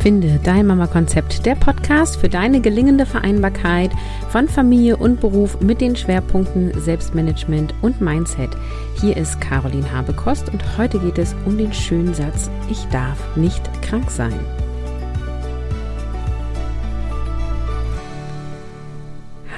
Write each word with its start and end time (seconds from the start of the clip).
Finde 0.00 0.40
dein 0.42 0.66
Mama-Konzept, 0.66 1.44
der 1.44 1.56
Podcast 1.56 2.16
für 2.16 2.30
deine 2.30 2.62
gelingende 2.62 3.04
Vereinbarkeit 3.04 3.90
von 4.30 4.48
Familie 4.48 4.96
und 4.96 5.20
Beruf 5.20 5.60
mit 5.60 5.82
den 5.82 5.94
Schwerpunkten 5.94 6.72
Selbstmanagement 6.80 7.74
und 7.82 8.00
Mindset. 8.00 8.50
Hier 8.98 9.14
ist 9.18 9.38
Caroline 9.42 9.92
Habekost 9.92 10.50
und 10.50 10.78
heute 10.78 10.98
geht 11.00 11.18
es 11.18 11.36
um 11.44 11.58
den 11.58 11.74
schönen 11.74 12.14
Satz, 12.14 12.50
ich 12.70 12.82
darf 12.86 13.36
nicht 13.36 13.62
krank 13.82 14.10
sein. 14.10 14.40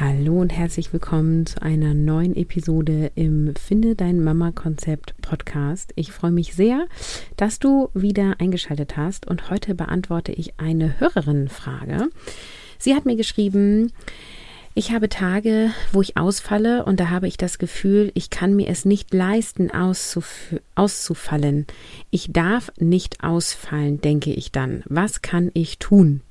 Hallo 0.00 0.40
und 0.40 0.50
herzlich 0.50 0.93
willkommen 0.93 1.45
zu 1.45 1.61
einer 1.61 1.92
neuen 1.92 2.34
Episode 2.34 3.12
im 3.14 3.55
Finde 3.55 3.95
dein 3.95 4.24
Mama-Konzept 4.24 5.15
Podcast. 5.20 5.92
Ich 5.96 6.12
freue 6.12 6.30
mich 6.30 6.55
sehr, 6.55 6.87
dass 7.37 7.59
du 7.59 7.91
wieder 7.92 8.37
eingeschaltet 8.41 8.96
hast 8.96 9.28
und 9.28 9.51
heute 9.51 9.74
beantworte 9.74 10.32
ich 10.32 10.59
eine 10.59 10.98
Hörerinnenfrage. 10.98 12.09
Sie 12.78 12.95
hat 12.95 13.05
mir 13.05 13.16
geschrieben, 13.16 13.92
ich 14.74 14.92
habe 14.92 15.10
Tage, 15.10 15.70
wo 15.93 16.01
ich 16.01 16.16
ausfalle 16.16 16.87
und 16.87 16.98
da 16.98 17.10
habe 17.10 17.29
ich 17.29 17.37
das 17.37 17.59
Gefühl, 17.59 18.10
ich 18.15 18.30
kann 18.30 18.56
mir 18.56 18.68
es 18.68 18.87
nicht 18.87 19.12
leisten, 19.12 19.70
auszuf 19.70 20.54
auszufallen. 20.74 21.66
Ich 22.10 22.32
darf 22.32 22.73
nicht 22.79 23.23
ausfallen, 23.23 24.01
denke 24.01 24.32
ich 24.32 24.52
dann. 24.52 24.82
Was 24.87 25.20
kann 25.20 25.51
ich 25.52 25.79
tun? 25.79 26.23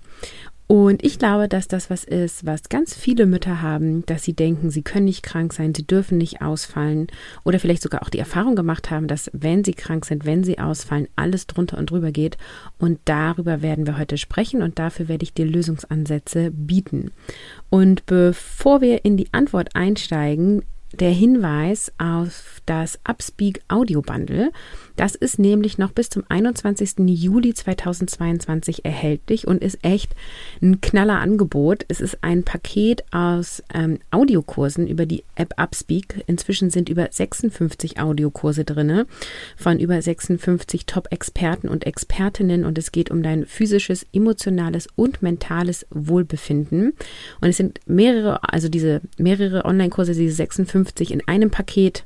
Und 0.71 1.03
ich 1.03 1.19
glaube, 1.19 1.49
dass 1.49 1.67
das 1.67 1.89
was 1.89 2.05
ist, 2.05 2.45
was 2.45 2.69
ganz 2.69 2.95
viele 2.95 3.25
Mütter 3.25 3.61
haben, 3.61 4.05
dass 4.05 4.23
sie 4.23 4.31
denken, 4.31 4.69
sie 4.69 4.83
können 4.83 5.03
nicht 5.03 5.21
krank 5.21 5.51
sein, 5.51 5.75
sie 5.75 5.85
dürfen 5.85 6.17
nicht 6.17 6.41
ausfallen 6.41 7.07
oder 7.43 7.59
vielleicht 7.59 7.81
sogar 7.81 8.03
auch 8.03 8.09
die 8.09 8.19
Erfahrung 8.19 8.55
gemacht 8.55 8.89
haben, 8.89 9.09
dass 9.09 9.29
wenn 9.33 9.65
sie 9.65 9.73
krank 9.73 10.05
sind, 10.05 10.23
wenn 10.23 10.45
sie 10.45 10.59
ausfallen, 10.59 11.09
alles 11.17 11.45
drunter 11.45 11.77
und 11.77 11.91
drüber 11.91 12.13
geht. 12.13 12.37
Und 12.79 12.99
darüber 13.03 13.61
werden 13.61 13.85
wir 13.85 13.97
heute 13.97 14.17
sprechen 14.17 14.61
und 14.61 14.79
dafür 14.79 15.09
werde 15.09 15.23
ich 15.23 15.33
dir 15.33 15.45
Lösungsansätze 15.45 16.51
bieten. 16.51 17.11
Und 17.69 18.05
bevor 18.05 18.79
wir 18.79 19.03
in 19.03 19.17
die 19.17 19.27
Antwort 19.33 19.75
einsteigen, 19.75 20.63
der 20.93 21.11
Hinweis 21.11 21.91
auf 21.97 22.61
das 22.65 22.99
Upspeak 23.07 23.61
Audio 23.67 24.01
Bundle. 24.01 24.51
Das 24.97 25.15
ist 25.15 25.39
nämlich 25.39 25.77
noch 25.77 25.91
bis 25.91 26.09
zum 26.09 26.23
21. 26.27 26.95
Juli 27.07 27.53
2022 27.53 28.83
erhältlich 28.83 29.47
und 29.47 29.63
ist 29.63 29.79
echt 29.83 30.13
ein 30.61 30.81
knaller 30.81 31.19
Angebot. 31.19 31.85
Es 31.87 32.01
ist 32.01 32.23
ein 32.23 32.43
Paket 32.43 33.03
aus 33.11 33.63
ähm, 33.73 33.99
Audiokursen 34.11 34.87
über 34.87 35.05
die 35.05 35.23
App 35.35 35.53
Upspeak. 35.57 36.23
Inzwischen 36.27 36.69
sind 36.69 36.89
über 36.89 37.07
56 37.09 37.99
Audiokurse 37.99 38.65
drin 38.65 39.03
von 39.55 39.79
über 39.79 40.01
56 40.01 40.85
Top-Experten 40.85 41.69
und 41.69 41.85
Expertinnen 41.85 42.65
und 42.65 42.77
es 42.77 42.91
geht 42.91 43.11
um 43.11 43.23
dein 43.23 43.45
physisches, 43.45 44.05
emotionales 44.13 44.87
und 44.95 45.21
mentales 45.21 45.85
Wohlbefinden. 45.89 46.93
Und 47.39 47.49
es 47.49 47.57
sind 47.57 47.79
mehrere, 47.85 48.51
also 48.51 48.67
diese 48.67 49.01
mehrere 49.17 49.65
Online-Kurse, 49.65 50.13
diese 50.13 50.35
56 50.35 50.80
in 51.11 51.27
einem 51.27 51.51
Paket 51.51 52.03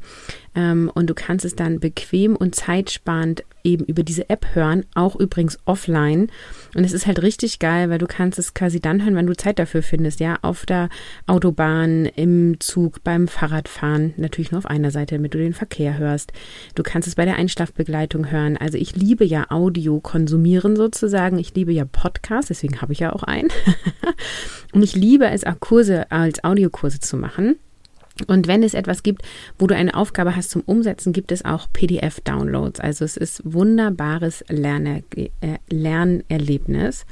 ähm, 0.56 0.90
und 0.94 1.10
du 1.10 1.14
kannst 1.14 1.46
es 1.46 1.56
dann 1.56 1.80
bequem 1.80 2.36
und 2.36 2.56
zeitsparend 2.56 3.44
eben 3.64 3.84
über 3.86 4.04
diese 4.04 4.30
App 4.30 4.48
hören, 4.54 4.86
auch 4.94 5.16
übrigens 5.16 5.58
offline. 5.66 6.30
Und 6.76 6.84
es 6.84 6.94
ist 6.94 7.08
halt 7.08 7.22
richtig 7.22 7.60
geil, 7.60 7.90
weil 7.90 7.98
du 7.98 8.06
kannst 8.06 8.40
es 8.40 8.54
quasi 8.54 8.80
dann 8.80 9.04
hören, 9.04 9.16
wenn 9.16 9.28
du 9.28 9.36
Zeit 9.36 9.60
dafür 9.60 9.84
findest, 9.84 10.20
ja, 10.20 10.38
auf 10.44 10.66
der 10.66 10.90
Autobahn, 11.28 12.06
im 12.06 12.60
Zug, 12.60 13.04
beim 13.04 13.28
Fahrradfahren, 13.28 14.14
natürlich 14.18 14.52
nur 14.52 14.60
auf 14.60 14.66
einer 14.66 14.92
Seite, 14.92 15.16
damit 15.16 15.34
du 15.34 15.40
den 15.40 15.54
Verkehr 15.54 15.98
hörst. 15.98 16.32
Du 16.76 16.84
kannst 16.84 17.08
es 17.08 17.16
bei 17.16 17.26
der 17.26 17.36
Einschlafbegleitung 17.36 18.32
hören. 18.32 18.56
Also 18.56 18.78
ich 18.78 18.96
liebe 18.96 19.26
ja 19.26 19.48
Audio 19.50 20.00
konsumieren 20.00 20.76
sozusagen. 20.76 21.40
Ich 21.40 21.54
liebe 21.56 21.74
ja 21.74 21.86
Podcasts, 21.86 22.48
deswegen 22.48 22.82
habe 22.82 22.94
ich 22.94 23.00
ja 23.00 23.12
auch 23.14 23.24
einen. 23.24 23.50
und 24.74 24.84
ich 24.84 24.96
liebe 24.96 25.26
es 25.26 25.44
auch 25.44 25.60
Kurse 25.60 26.12
als 26.12 26.44
Audiokurse 26.44 27.00
zu 27.00 27.18
machen. 27.18 27.58
Und 28.28 28.48
wenn 28.48 28.64
es 28.64 28.74
etwas 28.74 29.04
gibt, 29.04 29.24
wo 29.60 29.68
du 29.68 29.76
eine 29.76 29.94
Aufgabe 29.94 30.36
hast 30.36 30.50
zum 30.50 30.62
Umsetzen, 30.62 31.12
gibt 31.12 31.32
es 31.32 31.44
auch 31.44 31.68
PDF-Downloads. 31.74 32.80
Also 32.80 33.04
es 33.04 33.18
ist 33.18 33.42
wunderbares 33.44 34.44
Lerner 34.48 35.02
äh, 35.16 35.30
Lernerlebnis. 35.70 37.06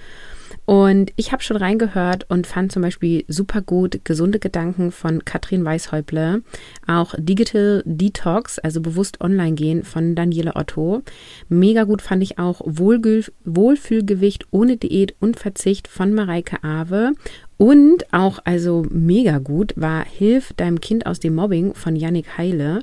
Und 0.65 1.11
ich 1.17 1.31
habe 1.31 1.43
schon 1.43 1.57
reingehört 1.57 2.29
und 2.29 2.47
fand 2.47 2.71
zum 2.71 2.81
Beispiel 2.81 3.25
super 3.27 3.61
gut 3.61 4.05
Gesunde 4.05 4.39
Gedanken 4.39 4.91
von 4.91 5.25
Katrin 5.25 5.65
Weishäuble, 5.65 6.41
auch 6.87 7.15
Digital 7.17 7.83
Detox, 7.85 8.59
also 8.59 8.79
bewusst 8.79 9.19
online 9.19 9.55
gehen 9.55 9.83
von 9.83 10.15
Daniele 10.15 10.55
Otto. 10.55 11.01
Mega 11.49 11.83
gut 11.83 12.01
fand 12.01 12.23
ich 12.23 12.39
auch 12.39 12.61
Wohlgül 12.63 13.25
Wohlfühlgewicht 13.43 14.47
ohne 14.51 14.77
Diät 14.77 15.15
und 15.19 15.37
Verzicht 15.37 15.87
von 15.87 16.13
Mareike 16.13 16.63
Awe 16.63 17.11
und 17.57 18.11
auch, 18.11 18.39
also 18.43 18.85
mega 18.89 19.37
gut, 19.37 19.73
war 19.75 20.05
Hilf 20.05 20.53
deinem 20.53 20.81
Kind 20.81 21.05
aus 21.05 21.19
dem 21.19 21.35
Mobbing 21.35 21.75
von 21.75 21.95
Yannick 21.95 22.37
Heile. 22.37 22.81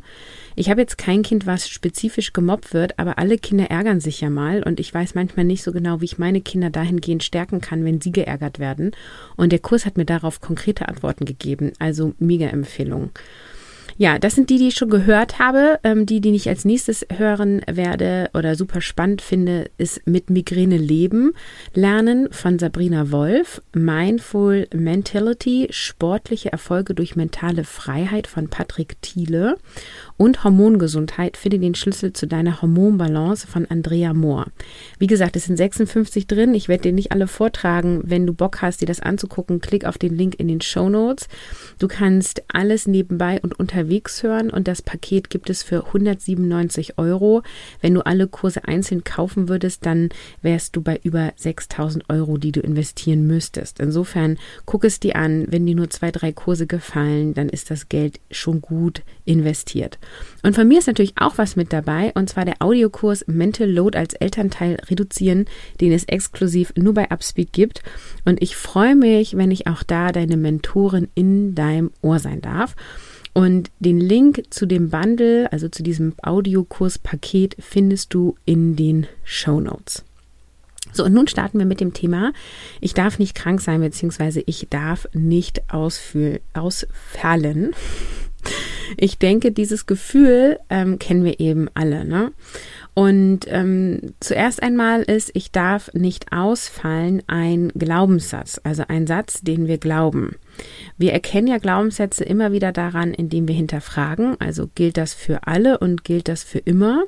Ich 0.61 0.69
habe 0.69 0.83
jetzt 0.83 0.99
kein 0.99 1.23
Kind, 1.23 1.47
was 1.47 1.71
spezifisch 1.71 2.35
gemobbt 2.35 2.75
wird, 2.75 2.99
aber 2.99 3.17
alle 3.17 3.39
Kinder 3.39 3.71
ärgern 3.71 3.99
sich 3.99 4.21
ja 4.21 4.29
mal 4.29 4.63
und 4.63 4.79
ich 4.79 4.93
weiß 4.93 5.15
manchmal 5.15 5.47
nicht 5.47 5.63
so 5.63 5.73
genau, 5.73 6.03
wie 6.03 6.05
ich 6.05 6.19
meine 6.19 6.43
Kinder 6.43 6.69
dahingehend 6.69 7.25
stärken 7.25 7.63
kann, 7.63 7.83
wenn 7.83 8.03
sie 8.03 8.13
geärgert 8.13 8.59
werden. 8.59 8.91
Und 9.39 9.53
der 9.53 9.59
Kurs 9.61 9.87
hat 9.87 9.97
mir 9.97 10.05
darauf 10.05 10.43
konkrete 10.43 10.87
Antworten 10.87 11.25
gegeben. 11.25 11.73
Also 11.79 12.13
mega 12.19 12.49
Empfehlung. 12.49 13.09
Ja, 14.01 14.19
das 14.19 14.35
sind 14.35 14.49
die, 14.49 14.57
die 14.57 14.69
ich 14.69 14.77
schon 14.77 14.89
gehört 14.89 15.39
habe. 15.39 15.79
Ähm, 15.85 16.07
die, 16.07 16.23
die 16.23 16.35
ich 16.35 16.49
als 16.49 16.65
nächstes 16.65 17.05
hören 17.15 17.61
werde 17.71 18.31
oder 18.33 18.57
super 18.57 18.81
spannend 18.81 19.21
finde, 19.21 19.71
ist 19.77 20.07
mit 20.07 20.31
Migräne 20.31 20.79
leben 20.79 21.33
lernen 21.75 22.29
von 22.31 22.59
Sabrina 22.59 23.11
Wolf, 23.11 23.61
Mindful 23.75 24.69
Mentality, 24.73 25.69
sportliche 25.69 26.51
Erfolge 26.51 26.95
durch 26.95 27.15
mentale 27.15 27.65
Freiheit 27.65 28.27
von 28.27 28.49
Patrick 28.49 28.97
Thiele 29.03 29.57
und 30.17 30.45
Hormongesundheit, 30.45 31.37
finde 31.37 31.59
den 31.59 31.75
Schlüssel 31.75 32.15
zu 32.15 32.27
deiner 32.27 32.63
Hormonbalance 32.63 33.47
von 33.47 33.67
Andrea 33.67 34.15
Mohr. 34.15 34.47
Wie 34.99 35.09
gesagt, 35.09 35.37
es 35.37 35.45
sind 35.45 35.59
56 35.59 36.27
drin. 36.27 36.55
Ich 36.55 36.69
werde 36.69 36.85
dir 36.85 36.93
nicht 36.95 37.13
alle 37.13 37.27
vortragen. 37.27 38.01
Wenn 38.05 38.27
du 38.27 38.33
Bock 38.33 38.63
hast, 38.63 38.81
dir 38.81 38.87
das 38.87 39.01
anzugucken, 39.01 39.61
klick 39.61 39.85
auf 39.85 39.99
den 39.99 40.17
Link 40.17 40.37
in 40.41 40.49
den 40.49 40.63
Show 40.63 40.89
Notes. 40.89 41.29
Du 41.79 41.87
kannst 41.87 42.43
alles 42.49 42.87
nebenbei 42.87 43.41
und 43.43 43.59
unterwegs 43.59 43.90
hören 43.91 44.51
und 44.51 44.69
das 44.69 44.83
Paket 44.83 45.31
gibt 45.31 45.51
es 45.51 45.63
für 45.63 45.87
197 45.87 46.99
Euro. 46.99 47.43
Wenn 47.81 47.95
du 47.95 48.07
alle 48.07 48.29
Kurse 48.29 48.65
einzeln 48.65 49.05
kaufen 49.05 49.49
würdest, 49.49 49.85
dann 49.85 50.09
wärst 50.43 50.77
du 50.77 50.83
bei 50.83 51.01
über 51.03 51.33
6000 51.37 52.09
Euro, 52.09 52.39
die 52.39 52.53
du 52.53 52.61
investieren 52.61 53.27
müsstest. 53.27 53.81
Insofern 53.81 54.39
guck 54.65 54.85
es 54.85 55.01
dir 55.01 55.17
an. 55.17 55.47
Wenn 55.49 55.67
dir 55.67 55.75
nur 55.75 55.91
zwei, 55.91 56.11
drei 56.11 56.33
Kurse 56.33 56.67
gefallen, 56.67 57.35
dann 57.35 57.49
ist 57.49 57.71
das 57.71 57.89
Geld 57.89 58.21
schon 58.31 58.61
gut 58.61 59.03
investiert. 59.25 59.99
Und 60.43 60.55
von 60.55 60.69
mir 60.69 60.79
ist 60.79 60.87
natürlich 60.87 61.15
auch 61.17 61.37
was 61.37 61.57
mit 61.57 61.73
dabei, 61.73 62.13
und 62.15 62.31
zwar 62.31 62.45
der 62.45 62.61
Audiokurs 62.61 63.25
Mental 63.27 63.69
Load 63.69 63.99
als 63.99 64.15
Elternteil 64.15 64.77
reduzieren, 64.89 65.47
den 65.81 65.93
es 65.93 66.05
exklusiv 66.05 66.73
nur 66.77 66.95
bei 66.95 67.11
Upspeed 67.11 67.53
gibt. 67.53 67.83
Und 68.25 68.43
ich 68.43 68.57
freue 68.57 68.95
mich, 68.95 69.37
wenn 69.37 69.51
ich 69.51 69.67
auch 69.67 69.83
da 69.83 70.13
deine 70.13 70.37
Mentorin 70.37 71.09
in 71.15 71.55
deinem 71.55 71.91
Ohr 72.03 72.19
sein 72.19 72.41
darf. 72.41 72.77
Und 73.33 73.71
den 73.79 74.01
Link 74.01 74.43
zu 74.51 74.67
dem 74.67 74.91
Bundle, 74.91 75.51
also 75.53 75.69
zu 75.69 75.83
diesem 75.83 76.15
Audiokurs-Paket, 76.23 77.57
findest 77.61 78.13
du 78.13 78.37
in 78.45 78.77
den 78.77 79.07
Show 79.25 79.61
Notes. 79.61 80.05
So, 80.93 81.05
und 81.05 81.13
nun 81.13 81.29
starten 81.29 81.59
wir 81.59 81.67
mit 81.67 81.81
dem 81.81 81.95
Thema, 81.95 82.33
ich 82.81 82.95
darf 82.95 83.19
nicht 83.21 83.37
krank 83.37 83.61
sein, 83.61 83.81
beziehungsweise 83.81 84.43
ich 84.47 84.67
darf 84.71 85.07
nicht 85.13 85.63
ausfallen. 86.53 87.73
Ich 88.97 89.19
denke, 89.19 89.53
dieses 89.53 89.87
Gefühl 89.87 90.59
ähm, 90.69 90.99
kennen 90.99 91.25
wir 91.25 91.39
eben 91.39 91.69
alle. 91.75 92.05
Ne? 92.05 92.33
Und 92.95 93.41
ähm, 93.47 94.15
zuerst 94.21 94.63
einmal 94.63 95.03
ist, 95.03 95.31
ich 95.35 95.53
darf 95.53 95.93
nicht 95.95 96.33
ausfallen, 96.33 97.23
ein 97.29 97.71
Glaubenssatz, 97.77 98.61
also 98.65 98.85
ein 98.89 99.07
Satz, 99.07 99.43
den 99.43 99.69
wir 99.69 99.79
glauben. 99.79 100.37
Wir 100.99 101.13
erkennen 101.13 101.47
ja 101.47 101.59
Glaubenssätze 101.59 102.25
immer 102.25 102.53
wieder 102.53 102.73
daran, 102.73 103.15
indem 103.15 103.49
wir 103.49 103.55
hinterfragen, 103.55 104.37
also 104.41 104.69
gilt 104.75 104.97
das 104.97 105.15
für 105.15 105.47
alle 105.47 105.79
und 105.79 106.05
gilt 106.05 106.29
das 106.29 106.43
für 106.43 106.59
immer. 106.59 107.05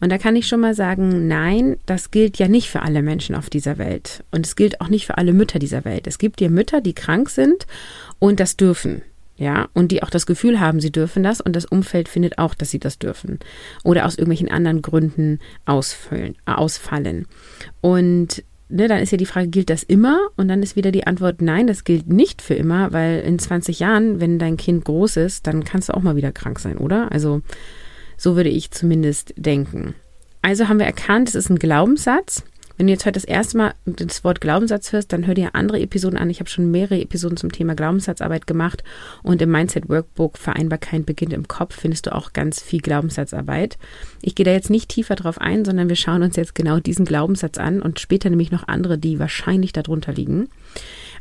Und 0.00 0.12
da 0.12 0.18
kann 0.18 0.36
ich 0.36 0.46
schon 0.46 0.60
mal 0.60 0.74
sagen, 0.74 1.26
nein, 1.26 1.76
das 1.86 2.10
gilt 2.10 2.38
ja 2.38 2.46
nicht 2.46 2.68
für 2.68 2.82
alle 2.82 3.02
Menschen 3.02 3.34
auf 3.34 3.50
dieser 3.50 3.78
Welt. 3.78 4.24
Und 4.30 4.46
es 4.46 4.54
gilt 4.54 4.80
auch 4.80 4.88
nicht 4.88 5.06
für 5.06 5.18
alle 5.18 5.32
Mütter 5.32 5.58
dieser 5.58 5.84
Welt. 5.84 6.06
Es 6.06 6.18
gibt 6.18 6.40
ja 6.40 6.50
Mütter, 6.50 6.80
die 6.80 6.94
krank 6.94 7.30
sind 7.30 7.66
und 8.18 8.38
das 8.38 8.56
dürfen 8.56 9.02
ja, 9.36 9.68
und 9.72 9.92
die 9.92 10.02
auch 10.02 10.10
das 10.10 10.26
Gefühl 10.26 10.60
haben, 10.60 10.80
sie 10.80 10.92
dürfen 10.92 11.22
das 11.22 11.40
und 11.40 11.56
das 11.56 11.64
Umfeld 11.64 12.08
findet 12.08 12.38
auch, 12.38 12.54
dass 12.54 12.70
sie 12.70 12.78
das 12.78 12.98
dürfen 12.98 13.38
oder 13.82 14.06
aus 14.06 14.16
irgendwelchen 14.16 14.50
anderen 14.50 14.82
Gründen 14.82 15.38
ausfüllen, 15.64 16.36
ausfallen. 16.44 17.26
Und 17.80 18.44
ne, 18.68 18.88
dann 18.88 19.00
ist 19.00 19.12
ja 19.12 19.18
die 19.18 19.26
Frage, 19.26 19.48
gilt 19.48 19.70
das 19.70 19.82
immer? 19.82 20.18
Und 20.36 20.48
dann 20.48 20.62
ist 20.62 20.76
wieder 20.76 20.92
die 20.92 21.06
Antwort, 21.06 21.40
nein, 21.40 21.66
das 21.66 21.84
gilt 21.84 22.08
nicht 22.08 22.42
für 22.42 22.54
immer, 22.54 22.92
weil 22.92 23.20
in 23.20 23.38
20 23.38 23.80
Jahren, 23.80 24.20
wenn 24.20 24.38
dein 24.38 24.56
Kind 24.56 24.84
groß 24.84 25.16
ist, 25.16 25.46
dann 25.46 25.64
kannst 25.64 25.88
du 25.88 25.94
auch 25.94 26.02
mal 26.02 26.16
wieder 26.16 26.32
krank 26.32 26.58
sein, 26.58 26.78
oder? 26.78 27.10
Also 27.10 27.42
so 28.16 28.36
würde 28.36 28.50
ich 28.50 28.70
zumindest 28.70 29.34
denken. 29.36 29.94
Also 30.42 30.68
haben 30.68 30.78
wir 30.78 30.86
erkannt, 30.86 31.28
es 31.28 31.34
ist 31.34 31.50
ein 31.50 31.58
Glaubenssatz 31.58 32.44
Wenn 32.76 32.86
du 32.86 32.92
jetzt 32.92 33.04
heute 33.04 33.14
das 33.14 33.24
erste 33.24 33.58
Mal 33.58 33.74
das 33.84 34.24
Wort 34.24 34.40
Glaubenssatz 34.40 34.92
hörst, 34.92 35.12
dann 35.12 35.26
hör 35.26 35.34
dir 35.34 35.54
andere 35.54 35.80
Episoden 35.80 36.18
an. 36.18 36.30
Ich 36.30 36.40
habe 36.40 36.48
schon 36.48 36.70
mehrere 36.70 37.00
Episoden 37.00 37.36
zum 37.36 37.52
Thema 37.52 37.74
Glaubenssatzarbeit 37.74 38.46
gemacht 38.46 38.82
und 39.22 39.42
im 39.42 39.50
Mindset 39.50 39.88
Workbook 39.88 40.38
Vereinbarkeit 40.38 41.06
beginnt 41.06 41.32
im 41.32 41.48
Kopf 41.48 41.78
findest 41.78 42.06
du 42.06 42.14
auch 42.14 42.32
ganz 42.32 42.62
viel 42.62 42.80
Glaubenssatzarbeit. 42.80 43.78
Ich 44.22 44.34
gehe 44.34 44.44
da 44.44 44.52
jetzt 44.52 44.70
nicht 44.70 44.88
tiefer 44.88 45.14
drauf 45.14 45.40
ein, 45.40 45.64
sondern 45.64 45.88
wir 45.88 45.96
schauen 45.96 46.22
uns 46.22 46.36
jetzt 46.36 46.54
genau 46.54 46.80
diesen 46.80 47.04
Glaubenssatz 47.04 47.58
an 47.58 47.82
und 47.82 48.00
später 48.00 48.30
nämlich 48.30 48.50
noch 48.50 48.66
andere, 48.68 48.98
die 48.98 49.18
wahrscheinlich 49.18 49.72
darunter 49.72 50.12
liegen. 50.12 50.48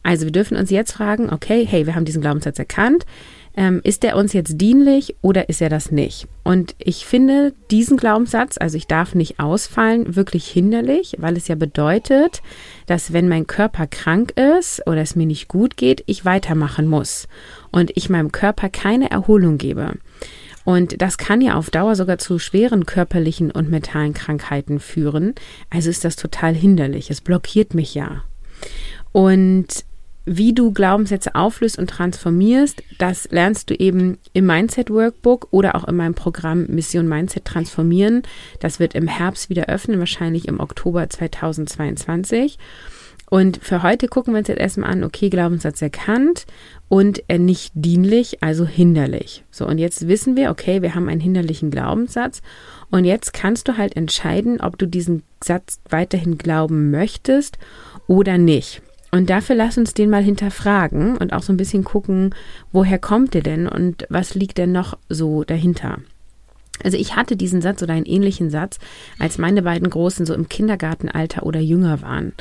Also 0.03 0.25
wir 0.25 0.31
dürfen 0.31 0.57
uns 0.57 0.71
jetzt 0.71 0.93
fragen, 0.93 1.31
okay, 1.31 1.65
hey, 1.65 1.85
wir 1.85 1.95
haben 1.95 2.05
diesen 2.05 2.21
Glaubenssatz 2.21 2.57
erkannt 2.57 3.05
ähm, 3.55 3.81
ist 3.83 4.03
er 4.03 4.15
uns 4.15 4.33
jetzt 4.33 4.59
dienlich 4.59 5.15
oder 5.21 5.49
ist 5.49 5.61
er 5.61 5.69
das 5.69 5.91
nicht? 5.91 6.27
Und 6.43 6.75
ich 6.79 7.05
finde 7.05 7.53
diesen 7.69 7.97
Glaubenssatz, 7.97 8.57
also 8.57 8.77
ich 8.77 8.87
darf 8.87 9.15
nicht 9.15 9.39
ausfallen, 9.39 10.15
wirklich 10.15 10.47
hinderlich, 10.47 11.15
weil 11.19 11.37
es 11.37 11.47
ja 11.47 11.55
bedeutet, 11.55 12.41
dass 12.85 13.13
wenn 13.13 13.27
mein 13.27 13.47
Körper 13.47 13.87
krank 13.87 14.33
ist 14.37 14.85
oder 14.87 15.01
es 15.01 15.15
mir 15.15 15.25
nicht 15.25 15.47
gut 15.47 15.77
geht, 15.77 16.03
ich 16.05 16.25
weitermachen 16.25 16.87
muss 16.87 17.27
und 17.71 17.91
ich 17.95 18.09
meinem 18.09 18.31
Körper 18.31 18.69
keine 18.69 19.11
Erholung 19.11 19.57
gebe. 19.57 19.93
Und 20.63 21.01
das 21.01 21.17
kann 21.17 21.41
ja 21.41 21.55
auf 21.55 21.71
Dauer 21.71 21.95
sogar 21.95 22.19
zu 22.19 22.37
schweren 22.37 22.85
körperlichen 22.85 23.51
und 23.51 23.69
mentalen 23.69 24.13
Krankheiten 24.13 24.79
führen. 24.79 25.33
Also 25.69 25.89
ist 25.89 26.05
das 26.05 26.15
total 26.15 26.53
hinderlich. 26.53 27.09
Es 27.09 27.21
blockiert 27.21 27.73
mich 27.73 27.95
ja. 27.95 28.23
Und 29.11 29.85
wie 30.25 30.53
du 30.53 30.71
Glaubenssätze 30.71 31.35
auflöst 31.35 31.79
und 31.79 31.89
transformierst, 31.89 32.83
das 32.99 33.29
lernst 33.31 33.69
du 33.69 33.75
eben 33.75 34.17
im 34.33 34.45
Mindset 34.45 34.89
Workbook 34.89 35.47
oder 35.51 35.75
auch 35.75 35.87
in 35.87 35.95
meinem 35.95 36.13
Programm 36.13 36.65
Mission 36.67 37.07
Mindset 37.07 37.45
Transformieren. 37.45 38.23
Das 38.59 38.79
wird 38.79 38.93
im 38.93 39.07
Herbst 39.07 39.49
wieder 39.49 39.67
öffnen, 39.67 39.99
wahrscheinlich 39.99 40.47
im 40.47 40.59
Oktober 40.59 41.09
2022. 41.09 42.59
Und 43.31 43.59
für 43.63 43.81
heute 43.81 44.09
gucken 44.09 44.33
wir 44.33 44.39
uns 44.39 44.49
jetzt 44.49 44.59
erstmal 44.59 44.91
an, 44.91 45.05
okay, 45.05 45.29
Glaubenssatz 45.29 45.81
erkannt 45.81 46.45
und 46.89 47.23
er 47.29 47.39
nicht 47.39 47.71
dienlich, 47.73 48.43
also 48.43 48.65
hinderlich. 48.65 49.45
So, 49.51 49.65
und 49.65 49.77
jetzt 49.77 50.09
wissen 50.09 50.35
wir, 50.35 50.51
okay, 50.51 50.81
wir 50.81 50.95
haben 50.95 51.07
einen 51.07 51.21
hinderlichen 51.21 51.71
Glaubenssatz. 51.71 52.41
Und 52.89 53.05
jetzt 53.05 53.31
kannst 53.31 53.69
du 53.69 53.77
halt 53.77 53.95
entscheiden, 53.95 54.59
ob 54.59 54.77
du 54.77 54.85
diesen 54.85 55.23
Satz 55.41 55.79
weiterhin 55.89 56.37
glauben 56.37 56.91
möchtest 56.91 57.57
oder 58.05 58.37
nicht. 58.37 58.81
Und 59.11 59.29
dafür 59.29 59.55
lass 59.55 59.77
uns 59.77 59.93
den 59.93 60.09
mal 60.09 60.23
hinterfragen 60.23 61.17
und 61.17 61.33
auch 61.33 61.43
so 61.43 61.51
ein 61.51 61.57
bisschen 61.57 61.83
gucken, 61.83 62.33
woher 62.71 62.97
kommt 62.97 63.33
der 63.33 63.43
denn 63.43 63.67
und 63.67 64.05
was 64.09 64.35
liegt 64.35 64.57
denn 64.57 64.71
noch 64.71 64.97
so 65.09 65.43
dahinter. 65.43 65.99
Also 66.83 66.97
ich 66.97 67.15
hatte 67.15 67.35
diesen 67.35 67.61
Satz 67.61 67.83
oder 67.83 67.93
einen 67.93 68.05
ähnlichen 68.05 68.49
Satz, 68.49 68.79
als 69.19 69.37
meine 69.37 69.61
beiden 69.61 69.89
Großen 69.89 70.25
so 70.25 70.33
im 70.33 70.49
Kindergartenalter 70.49 71.43
oder 71.43 71.59
jünger 71.59 72.01
waren. 72.01 72.33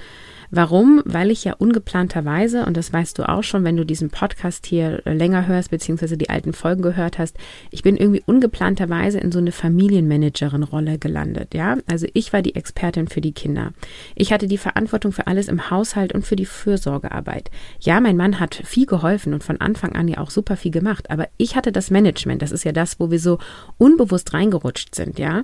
Warum? 0.52 1.00
Weil 1.04 1.30
ich 1.30 1.44
ja 1.44 1.54
ungeplanterweise, 1.54 2.66
und 2.66 2.76
das 2.76 2.92
weißt 2.92 3.18
du 3.18 3.28
auch 3.28 3.44
schon, 3.44 3.62
wenn 3.62 3.76
du 3.76 3.86
diesen 3.86 4.10
Podcast 4.10 4.66
hier 4.66 5.00
länger 5.04 5.46
hörst, 5.46 5.70
beziehungsweise 5.70 6.16
die 6.16 6.28
alten 6.28 6.52
Folgen 6.52 6.82
gehört 6.82 7.18
hast, 7.18 7.36
ich 7.70 7.82
bin 7.82 7.96
irgendwie 7.96 8.22
ungeplanterweise 8.26 9.20
in 9.20 9.30
so 9.30 9.38
eine 9.38 9.52
Familienmanagerin-Rolle 9.52 10.98
gelandet, 10.98 11.54
ja. 11.54 11.76
Also 11.86 12.06
ich 12.14 12.32
war 12.32 12.42
die 12.42 12.56
Expertin 12.56 13.06
für 13.06 13.20
die 13.20 13.32
Kinder. 13.32 13.72
Ich 14.16 14.32
hatte 14.32 14.48
die 14.48 14.58
Verantwortung 14.58 15.12
für 15.12 15.28
alles 15.28 15.46
im 15.46 15.70
Haushalt 15.70 16.12
und 16.12 16.26
für 16.26 16.36
die 16.36 16.46
Fürsorgearbeit. 16.46 17.50
Ja, 17.78 18.00
mein 18.00 18.16
Mann 18.16 18.40
hat 18.40 18.56
viel 18.64 18.86
geholfen 18.86 19.32
und 19.32 19.44
von 19.44 19.60
Anfang 19.60 19.92
an 19.92 20.08
ja 20.08 20.18
auch 20.18 20.30
super 20.30 20.56
viel 20.56 20.72
gemacht, 20.72 21.10
aber 21.10 21.28
ich 21.36 21.54
hatte 21.54 21.70
das 21.70 21.90
Management. 21.90 22.42
Das 22.42 22.50
ist 22.50 22.64
ja 22.64 22.72
das, 22.72 22.98
wo 22.98 23.12
wir 23.12 23.20
so 23.20 23.38
unbewusst 23.78 24.34
reingerutscht 24.34 24.96
sind, 24.96 25.18
ja. 25.20 25.42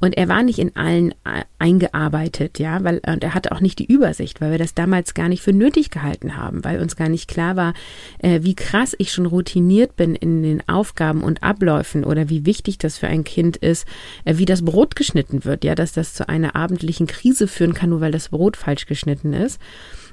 Und 0.00 0.16
er 0.16 0.28
war 0.28 0.42
nicht 0.42 0.58
in 0.58 0.74
allen 0.76 1.12
äh, 1.24 1.44
eingearbeitet, 1.58 2.58
ja, 2.58 2.82
weil, 2.84 3.00
und 3.06 3.22
er 3.22 3.34
hatte 3.34 3.52
auch 3.52 3.60
nicht 3.60 3.78
die 3.78 3.86
Übersicht, 3.86 4.40
weil 4.40 4.45
weil 4.46 4.52
wir 4.52 4.58
das 4.58 4.74
damals 4.74 5.12
gar 5.14 5.28
nicht 5.28 5.42
für 5.42 5.52
nötig 5.52 5.90
gehalten 5.90 6.36
haben, 6.36 6.64
weil 6.64 6.80
uns 6.80 6.94
gar 6.94 7.08
nicht 7.08 7.26
klar 7.26 7.56
war, 7.56 7.74
äh, 8.20 8.40
wie 8.42 8.54
krass 8.54 8.94
ich 8.96 9.12
schon 9.12 9.26
routiniert 9.26 9.96
bin 9.96 10.14
in 10.14 10.44
den 10.44 10.68
Aufgaben 10.68 11.24
und 11.24 11.42
Abläufen 11.42 12.04
oder 12.04 12.28
wie 12.28 12.46
wichtig 12.46 12.78
das 12.78 12.96
für 12.96 13.08
ein 13.08 13.24
Kind 13.24 13.56
ist, 13.56 13.88
äh, 14.24 14.38
wie 14.38 14.44
das 14.44 14.64
Brot 14.64 14.94
geschnitten 14.94 15.44
wird, 15.44 15.64
ja, 15.64 15.74
dass 15.74 15.92
das 15.92 16.14
zu 16.14 16.28
einer 16.28 16.54
abendlichen 16.54 17.08
Krise 17.08 17.48
führen 17.48 17.74
kann, 17.74 17.90
nur 17.90 18.00
weil 18.00 18.12
das 18.12 18.28
Brot 18.28 18.56
falsch 18.56 18.86
geschnitten 18.86 19.32
ist. 19.32 19.60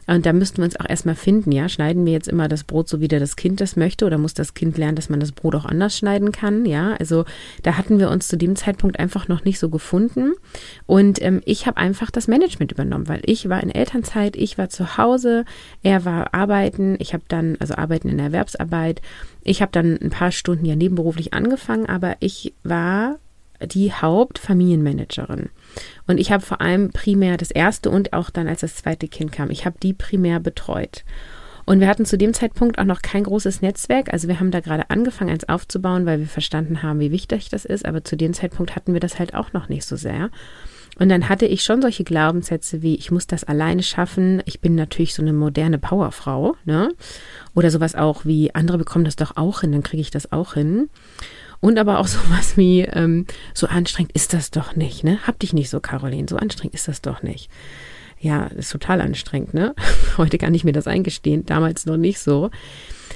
Und 0.08 0.26
da 0.26 0.34
müssten 0.34 0.58
wir 0.58 0.66
uns 0.66 0.80
auch 0.80 0.90
erstmal 0.90 1.16
finden, 1.16 1.52
ja. 1.52 1.70
Schneiden 1.70 2.06
wir 2.06 2.14
jetzt 2.14 2.28
immer 2.28 2.48
das 2.48 2.64
Brot 2.64 2.90
so, 2.90 3.00
wie 3.00 3.08
das 3.08 3.36
Kind 3.36 3.62
das 3.62 3.76
möchte, 3.76 4.06
oder 4.06 4.18
muss 4.18 4.34
das 4.34 4.54
Kind 4.54 4.78
lernen, 4.78 4.96
dass 4.96 5.10
man 5.10 5.20
das 5.20 5.32
Brot 5.32 5.56
auch 5.56 5.66
anders 5.66 5.98
schneiden 5.98 6.32
kann, 6.32 6.66
ja? 6.66 6.96
Also 7.00 7.26
da 7.62 7.78
hatten 7.78 8.00
wir 8.00 8.10
uns 8.10 8.28
zu 8.28 8.38
dem 8.38 8.56
Zeitpunkt 8.56 9.00
einfach 9.00 9.28
noch 9.28 9.44
nicht 9.44 9.60
so 9.60 9.70
gefunden. 9.70 10.34
Und 10.86 11.22
ähm, 11.22 11.42
ich 11.46 11.68
habe 11.68 11.78
einfach 11.78 12.12
das 12.12 12.28
Management 12.28 12.72
übernommen, 12.72 13.08
weil 13.08 13.22
ich 13.24 13.50
war 13.50 13.62
in 13.62 13.70
Elternzeit, 13.70 14.36
ich 14.36 14.58
war 14.58 14.70
zu 14.70 14.98
Hause, 14.98 15.46
er 15.82 16.06
war 16.06 16.34
arbeiten, 16.34 16.96
ich 17.00 17.14
habe 17.14 17.24
dann, 17.28 17.58
also 17.60 17.76
arbeiten 17.76 18.10
in 18.10 18.18
der 18.18 18.28
Erwerbsarbeit, 18.28 19.02
ich 19.44 19.62
habe 19.62 19.72
dann 19.72 19.98
ein 20.02 20.10
paar 20.10 20.32
Stunden 20.32 20.66
ja 20.66 20.76
nebenberuflich 20.76 21.34
angefangen, 21.34 21.86
aber 21.86 22.16
ich 22.20 22.54
war 22.64 23.20
die 23.68 23.94
Hauptfamilienmanagerin. 23.94 25.50
Und 26.08 26.20
ich 26.20 26.32
habe 26.32 26.46
vor 26.46 26.62
allem 26.62 26.92
primär 26.92 27.38
das 27.38 27.52
erste 27.52 27.90
und 27.90 28.14
auch 28.14 28.30
dann, 28.30 28.48
als 28.48 28.62
das 28.62 28.76
zweite 28.76 29.08
Kind 29.08 29.32
kam, 29.32 29.50
ich 29.50 29.66
habe 29.66 29.78
die 29.82 29.94
primär 29.94 30.40
betreut. 30.40 31.04
Und 31.66 31.80
wir 31.80 31.88
hatten 31.88 32.06
zu 32.06 32.18
dem 32.18 32.34
Zeitpunkt 32.34 32.78
auch 32.78 32.84
noch 32.84 33.02
kein 33.02 33.24
großes 33.24 33.62
Netzwerk. 33.62 34.12
Also 34.12 34.28
wir 34.28 34.40
haben 34.40 34.52
da 34.52 34.60
gerade 34.60 34.90
angefangen, 34.90 35.32
eins 35.32 35.48
aufzubauen, 35.48 36.06
weil 36.06 36.20
wir 36.20 36.28
verstanden 36.28 36.84
haben, 36.84 37.00
wie 37.00 37.12
wichtig 37.12 37.50
das 37.50 37.64
ist. 37.64 37.86
Aber 37.86 38.04
zu 38.04 38.18
dem 38.18 38.34
Zeitpunkt 38.34 38.76
hatten 38.76 38.94
wir 38.94 39.00
das 39.00 39.18
halt 39.18 39.34
auch 39.34 39.54
noch 39.54 39.70
nicht 39.70 39.86
so 39.86 39.96
sehr. 39.96 40.30
Und 41.00 41.10
dann 41.10 41.30
hatte 41.30 41.46
ich 41.46 41.64
schon 41.64 41.82
solche 41.82 42.04
Glaubenssätze 42.04 42.82
wie, 42.82 42.96
ich 42.96 43.12
muss 43.12 43.26
das 43.26 43.44
alleine 43.44 43.82
schaffen. 43.82 44.44
Ich 44.46 44.60
bin 44.60 44.76
natürlich 44.76 45.14
so 45.14 45.22
eine 45.22 45.34
moderne 45.34 45.80
Powerfrau, 45.80 46.56
ne? 46.66 46.90
Oder 47.56 47.72
sowas 47.72 47.96
auch 47.96 48.26
wie, 48.26 48.54
andere 48.54 48.78
bekommen 48.78 49.06
das 49.06 49.16
doch 49.16 49.38
auch 49.38 49.62
hin, 49.62 49.72
dann 49.72 49.84
kriege 49.84 50.02
ich 50.02 50.12
das 50.12 50.32
auch 50.32 50.54
hin. 50.54 50.90
Und 51.64 51.80
aber 51.80 52.00
auch 52.00 52.08
sowas 52.08 52.58
wie, 52.58 52.82
ähm, 52.82 53.26
so 53.54 53.68
anstrengend 53.68 54.12
ist 54.12 54.34
das 54.34 54.52
doch 54.52 54.76
nicht, 54.76 55.06
ne? 55.06 55.20
Hab 55.26 55.40
dich 55.40 55.54
nicht 55.54 55.70
so, 55.70 55.80
Caroline, 55.80 56.28
so 56.30 56.36
anstrengend 56.36 56.76
ist 56.76 56.90
das 56.90 57.02
doch 57.02 57.24
nicht. 57.24 57.50
Ja, 58.20 58.48
ist 58.48 58.72
total 58.72 59.00
anstrengend, 59.00 59.54
ne? 59.54 59.74
Heute 60.18 60.38
kann 60.38 60.54
ich 60.54 60.66
mir 60.66 60.74
das 60.74 60.88
eingestehen, 60.88 61.46
damals 61.46 61.86
noch 61.86 61.96
nicht 61.96 62.20
so. 62.20 62.52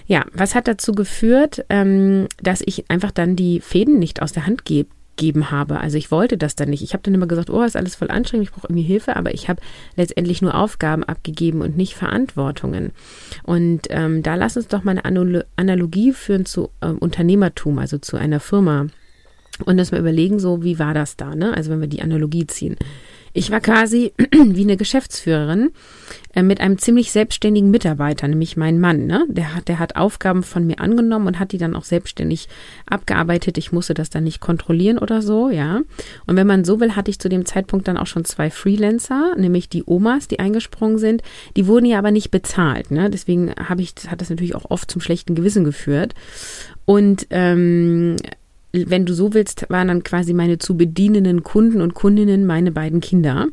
Ja, 0.05 0.23
was 0.31 0.55
hat 0.55 0.69
dazu 0.69 0.93
geführt, 0.93 1.65
ähm, 1.67 2.27
dass 2.41 2.61
ich 2.65 2.89
einfach 2.89 3.11
dann 3.11 3.35
die 3.35 3.59
Fäden 3.59 3.99
nicht 3.99 4.21
aus 4.21 4.31
der 4.31 4.45
Hand 4.45 4.63
gebe, 4.63 4.89
gegeben 5.17 5.51
habe. 5.51 5.79
Also 5.79 5.97
ich 5.97 6.11
wollte 6.11 6.37
das 6.37 6.55
dann 6.55 6.69
nicht. 6.69 6.83
Ich 6.83 6.93
habe 6.93 7.03
dann 7.03 7.13
immer 7.13 7.27
gesagt, 7.27 7.49
oh, 7.49 7.63
ist 7.63 7.75
alles 7.75 7.95
voll 7.95 8.09
anstrengend, 8.09 8.47
ich 8.47 8.53
brauche 8.53 8.67
irgendwie 8.67 8.83
Hilfe, 8.83 9.15
aber 9.15 9.33
ich 9.33 9.49
habe 9.49 9.59
letztendlich 9.95 10.41
nur 10.41 10.55
Aufgaben 10.55 11.03
abgegeben 11.03 11.61
und 11.61 11.75
nicht 11.75 11.95
Verantwortungen. 11.95 12.91
Und 13.43 13.87
ähm, 13.89 14.23
da 14.23 14.35
lass 14.35 14.55
uns 14.55 14.67
doch 14.67 14.83
mal 14.83 14.97
eine 14.97 15.45
Analogie 15.57 16.13
führen 16.13 16.45
zu 16.45 16.69
ähm, 16.81 16.99
Unternehmertum, 16.99 17.79
also 17.79 17.97
zu 17.97 18.15
einer 18.15 18.39
Firma. 18.39 18.87
Und 19.65 19.77
dass 19.77 19.91
wir 19.91 19.99
überlegen, 19.99 20.39
so, 20.39 20.63
wie 20.63 20.77
war 20.77 20.93
das 20.93 21.17
da, 21.17 21.33
ne? 21.33 21.55
Also 21.55 21.71
wenn 21.71 21.81
wir 21.81 21.87
die 21.87 22.03
Analogie 22.03 22.45
ziehen. 22.45 22.77
Ich 23.37 23.51
war 23.51 23.61
quasi 23.61 24.13
wie 24.31 24.63
eine 24.63 24.77
Geschäftsführerin 24.77 25.69
äh, 26.33 26.41
mit 26.41 26.59
einem 26.59 26.79
ziemlich 26.79 27.11
selbstständigen 27.11 27.69
Mitarbeiter, 27.69 28.27
nämlich 28.27 28.57
mein 28.57 28.79
Mann. 28.79 29.05
Ne? 29.05 29.27
Der, 29.29 29.53
hat, 29.53 29.67
der 29.67 29.77
hat 29.77 29.95
Aufgaben 29.95 30.41
von 30.41 30.65
mir 30.65 30.79
angenommen 30.79 31.27
und 31.27 31.37
hat 31.37 31.51
die 31.51 31.59
dann 31.59 31.75
auch 31.75 31.83
selbstständig 31.83 32.49
abgearbeitet. 32.87 33.59
Ich 33.59 33.71
musste 33.71 33.93
das 33.93 34.09
dann 34.09 34.23
nicht 34.23 34.41
kontrollieren 34.41 34.97
oder 34.97 35.21
so, 35.21 35.51
ja. 35.51 35.81
Und 36.25 36.35
wenn 36.35 36.47
man 36.47 36.65
so 36.65 36.79
will, 36.79 36.95
hatte 36.95 37.11
ich 37.11 37.19
zu 37.19 37.29
dem 37.29 37.45
Zeitpunkt 37.45 37.87
dann 37.87 37.97
auch 37.97 38.07
schon 38.07 38.25
zwei 38.25 38.49
Freelancer, 38.49 39.35
nämlich 39.37 39.69
die 39.69 39.83
Omas, 39.85 40.27
die 40.27 40.39
eingesprungen 40.39 40.97
sind. 40.97 41.21
Die 41.55 41.67
wurden 41.67 41.85
ja 41.85 41.99
aber 41.99 42.09
nicht 42.09 42.31
bezahlt. 42.31 42.89
Ne? 42.89 43.11
Deswegen 43.11 43.53
habe 43.53 43.83
ich, 43.83 43.93
hat 44.07 44.19
das 44.19 44.31
natürlich 44.31 44.55
auch 44.55 44.71
oft 44.71 44.89
zum 44.89 44.99
schlechten 44.99 45.35
Gewissen 45.35 45.63
geführt. 45.63 46.15
Und 46.85 47.27
ähm, 47.29 48.15
wenn 48.73 49.05
du 49.05 49.13
so 49.13 49.33
willst, 49.33 49.65
waren 49.69 49.87
dann 49.87 50.03
quasi 50.03 50.33
meine 50.33 50.57
zu 50.57 50.75
bedienenden 50.75 51.43
Kunden 51.43 51.81
und 51.81 51.93
Kundinnen 51.93 52.45
meine 52.45 52.71
beiden 52.71 52.99
Kinder 52.99 53.47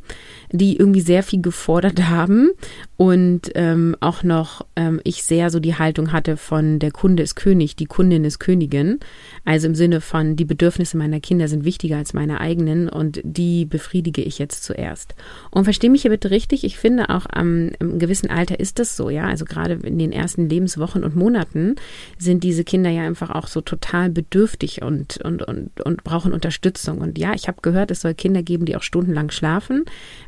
die 0.52 0.76
irgendwie 0.76 1.00
sehr 1.00 1.22
viel 1.22 1.42
gefordert 1.42 2.08
haben 2.08 2.50
und 2.96 3.50
ähm, 3.54 3.96
auch 4.00 4.22
noch 4.22 4.64
ähm, 4.76 5.00
ich 5.04 5.24
sehr 5.24 5.50
so 5.50 5.58
die 5.58 5.74
Haltung 5.74 6.12
hatte 6.12 6.36
von 6.36 6.78
der 6.78 6.92
Kunde 6.92 7.22
ist 7.22 7.34
König, 7.34 7.76
die 7.76 7.86
Kundin 7.86 8.24
ist 8.24 8.38
Königin. 8.38 9.00
Also 9.44 9.66
im 9.66 9.74
Sinne 9.74 10.00
von 10.00 10.36
die 10.36 10.44
Bedürfnisse 10.44 10.96
meiner 10.96 11.20
Kinder 11.20 11.48
sind 11.48 11.64
wichtiger 11.64 11.96
als 11.96 12.14
meine 12.14 12.40
eigenen 12.40 12.88
und 12.88 13.20
die 13.24 13.64
befriedige 13.64 14.22
ich 14.22 14.38
jetzt 14.38 14.64
zuerst. 14.64 15.14
Und 15.50 15.64
verstehe 15.64 15.90
mich 15.90 16.02
hier 16.02 16.10
bitte 16.10 16.30
richtig, 16.30 16.64
ich 16.64 16.78
finde 16.78 17.10
auch 17.10 17.26
am 17.30 17.70
im 17.80 17.98
gewissen 17.98 18.30
Alter 18.30 18.60
ist 18.60 18.78
das 18.78 18.96
so, 18.96 19.10
ja. 19.10 19.26
Also 19.26 19.44
gerade 19.44 19.74
in 19.74 19.98
den 19.98 20.12
ersten 20.12 20.48
Lebenswochen 20.48 21.04
und 21.04 21.16
Monaten 21.16 21.76
sind 22.18 22.44
diese 22.44 22.64
Kinder 22.64 22.90
ja 22.90 23.02
einfach 23.02 23.30
auch 23.30 23.48
so 23.48 23.60
total 23.60 24.10
bedürftig 24.10 24.82
und, 24.82 25.18
und, 25.18 25.42
und, 25.42 25.80
und 25.80 26.04
brauchen 26.04 26.32
Unterstützung. 26.32 26.98
Und 26.98 27.18
ja, 27.18 27.34
ich 27.34 27.48
habe 27.48 27.58
gehört, 27.62 27.90
es 27.90 28.00
soll 28.00 28.14
Kinder 28.14 28.42
geben, 28.42 28.64
die 28.66 28.76
auch 28.76 28.82
stundenlang 28.82 29.30
schlafen. 29.30 29.84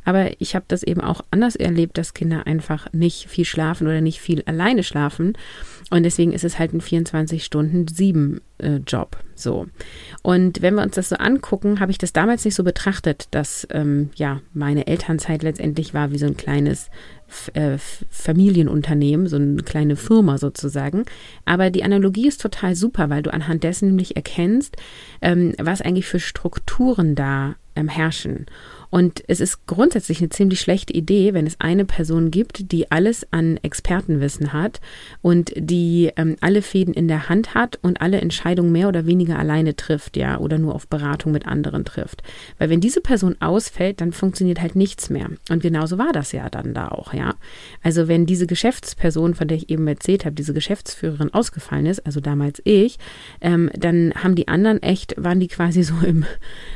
Aber 0.06 0.40
ich 0.40 0.54
habe 0.54 0.64
das 0.68 0.82
eben 0.84 1.02
auch 1.02 1.20
anders 1.30 1.56
erlebt, 1.56 1.98
dass 1.98 2.14
Kinder 2.14 2.46
einfach 2.46 2.90
nicht 2.92 3.28
viel 3.28 3.44
schlafen 3.44 3.88
oder 3.88 4.00
nicht 4.00 4.20
viel 4.20 4.44
alleine 4.46 4.84
schlafen. 4.84 5.34
Und 5.90 6.04
deswegen 6.04 6.32
ist 6.32 6.44
es 6.44 6.58
halt 6.58 6.72
ein 6.72 6.80
24-Stunden-7-Job. 6.80 9.16
Äh, 9.16 9.18
So. 9.34 9.66
Und 10.22 10.62
wenn 10.62 10.74
wir 10.74 10.82
uns 10.82 10.94
das 10.94 11.10
so 11.10 11.16
angucken, 11.16 11.80
habe 11.80 11.90
ich 11.90 11.98
das 11.98 12.12
damals 12.12 12.44
nicht 12.44 12.54
so 12.54 12.62
betrachtet, 12.64 13.28
dass 13.32 13.66
ähm, 13.70 14.10
ja 14.14 14.40
meine 14.54 14.86
Elternzeit 14.86 15.42
letztendlich 15.42 15.92
war 15.92 16.12
wie 16.12 16.18
so 16.18 16.26
ein 16.26 16.36
kleines 16.36 16.88
äh, 17.54 17.78
Familienunternehmen, 18.10 19.26
so 19.26 19.36
eine 19.36 19.62
kleine 19.62 19.96
Firma 19.96 20.38
sozusagen. 20.38 21.04
Aber 21.44 21.70
die 21.70 21.82
Analogie 21.82 22.28
ist 22.28 22.40
total 22.40 22.76
super, 22.76 23.10
weil 23.10 23.22
du 23.22 23.32
anhand 23.32 23.64
dessen 23.64 23.88
nämlich 23.88 24.16
erkennst, 24.16 24.76
ähm, 25.20 25.54
was 25.58 25.82
eigentlich 25.82 26.06
für 26.06 26.20
Strukturen 26.20 27.16
da 27.16 27.56
ähm, 27.74 27.88
herrschen. 27.88 28.46
Und 28.90 29.22
es 29.26 29.40
ist 29.40 29.66
grundsätzlich 29.66 30.20
eine 30.20 30.28
ziemlich 30.28 30.60
schlechte 30.60 30.92
Idee, 30.92 31.34
wenn 31.34 31.46
es 31.46 31.60
eine 31.60 31.84
Person 31.84 32.30
gibt, 32.30 32.72
die 32.72 32.90
alles 32.90 33.26
an 33.32 33.58
Expertenwissen 33.62 34.52
hat 34.52 34.80
und 35.22 35.52
die 35.56 36.10
ähm, 36.16 36.36
alle 36.40 36.62
Fäden 36.62 36.94
in 36.94 37.08
der 37.08 37.28
Hand 37.28 37.54
hat 37.54 37.78
und 37.82 38.00
alle 38.00 38.20
Entscheidungen 38.20 38.72
mehr 38.72 38.88
oder 38.88 39.06
weniger 39.06 39.38
alleine 39.38 39.76
trifft, 39.76 40.16
ja, 40.16 40.38
oder 40.38 40.58
nur 40.58 40.74
auf 40.74 40.88
Beratung 40.88 41.32
mit 41.32 41.46
anderen 41.46 41.84
trifft. 41.84 42.22
Weil 42.58 42.70
wenn 42.70 42.80
diese 42.80 43.00
Person 43.00 43.36
ausfällt, 43.40 44.00
dann 44.00 44.12
funktioniert 44.12 44.60
halt 44.60 44.76
nichts 44.76 45.10
mehr. 45.10 45.30
Und 45.50 45.62
genauso 45.62 45.98
war 45.98 46.12
das 46.12 46.32
ja 46.32 46.48
dann 46.48 46.74
da 46.74 46.88
auch, 46.88 47.12
ja. 47.12 47.34
Also 47.82 48.08
wenn 48.08 48.26
diese 48.26 48.46
Geschäftsperson, 48.46 49.34
von 49.34 49.48
der 49.48 49.56
ich 49.56 49.70
eben 49.70 49.86
erzählt 49.86 50.24
habe, 50.24 50.34
diese 50.34 50.54
Geschäftsführerin 50.54 51.34
ausgefallen 51.34 51.86
ist, 51.86 52.06
also 52.06 52.20
damals 52.20 52.60
ich, 52.64 52.98
ähm, 53.40 53.70
dann 53.76 54.12
haben 54.14 54.34
die 54.34 54.48
anderen 54.48 54.82
echt, 54.82 55.14
waren 55.16 55.40
die 55.40 55.48
quasi 55.48 55.82
so 55.82 55.94
im 56.04 56.24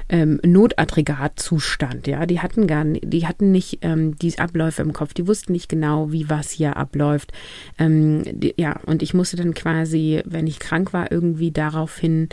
ähm, 0.09 0.41
Notaggregatzustand 0.45 2.00
Deutschland, 2.01 2.07
ja, 2.07 2.27
die 2.27 2.41
hatten 2.41 2.67
gar 2.67 2.85
nicht, 2.85 3.05
die 3.07 3.27
hatten 3.27 3.51
nicht 3.51 3.79
ähm, 3.83 4.17
die 4.17 4.39
Abläufe 4.39 4.83
im 4.83 4.93
Kopf, 4.93 5.15
die 5.15 5.27
wussten 5.27 5.53
nicht 5.53 5.69
genau, 5.69 6.13
wie 6.13 6.29
was 6.29 6.51
hier 6.51 6.77
abläuft. 6.77 7.33
Ähm, 7.79 8.23
die, 8.27 8.55
ja, 8.57 8.79
und 8.87 9.03
ich 9.03 9.15
musste 9.15 9.37
dann 9.37 9.55
quasi, 9.55 10.23
wenn 10.25 10.47
ich 10.47 10.59
krank 10.59 10.93
war, 10.93 11.11
irgendwie 11.11 11.51
daraufhin 11.51 12.29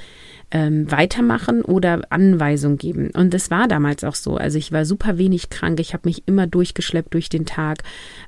ähm, 0.51 0.89
weitermachen 0.89 1.61
oder 1.61 2.01
Anweisung 2.09 2.77
geben. 2.77 3.09
Und 3.11 3.33
das 3.33 3.51
war 3.51 3.67
damals 3.67 4.03
auch 4.03 4.15
so. 4.15 4.37
Also 4.37 4.57
ich 4.57 4.71
war 4.71 4.85
super 4.85 5.17
wenig 5.17 5.49
krank, 5.49 5.79
ich 5.79 5.93
habe 5.93 6.07
mich 6.07 6.23
immer 6.25 6.47
durchgeschleppt 6.47 7.13
durch 7.13 7.27
den 7.29 7.45
Tag 7.45 7.83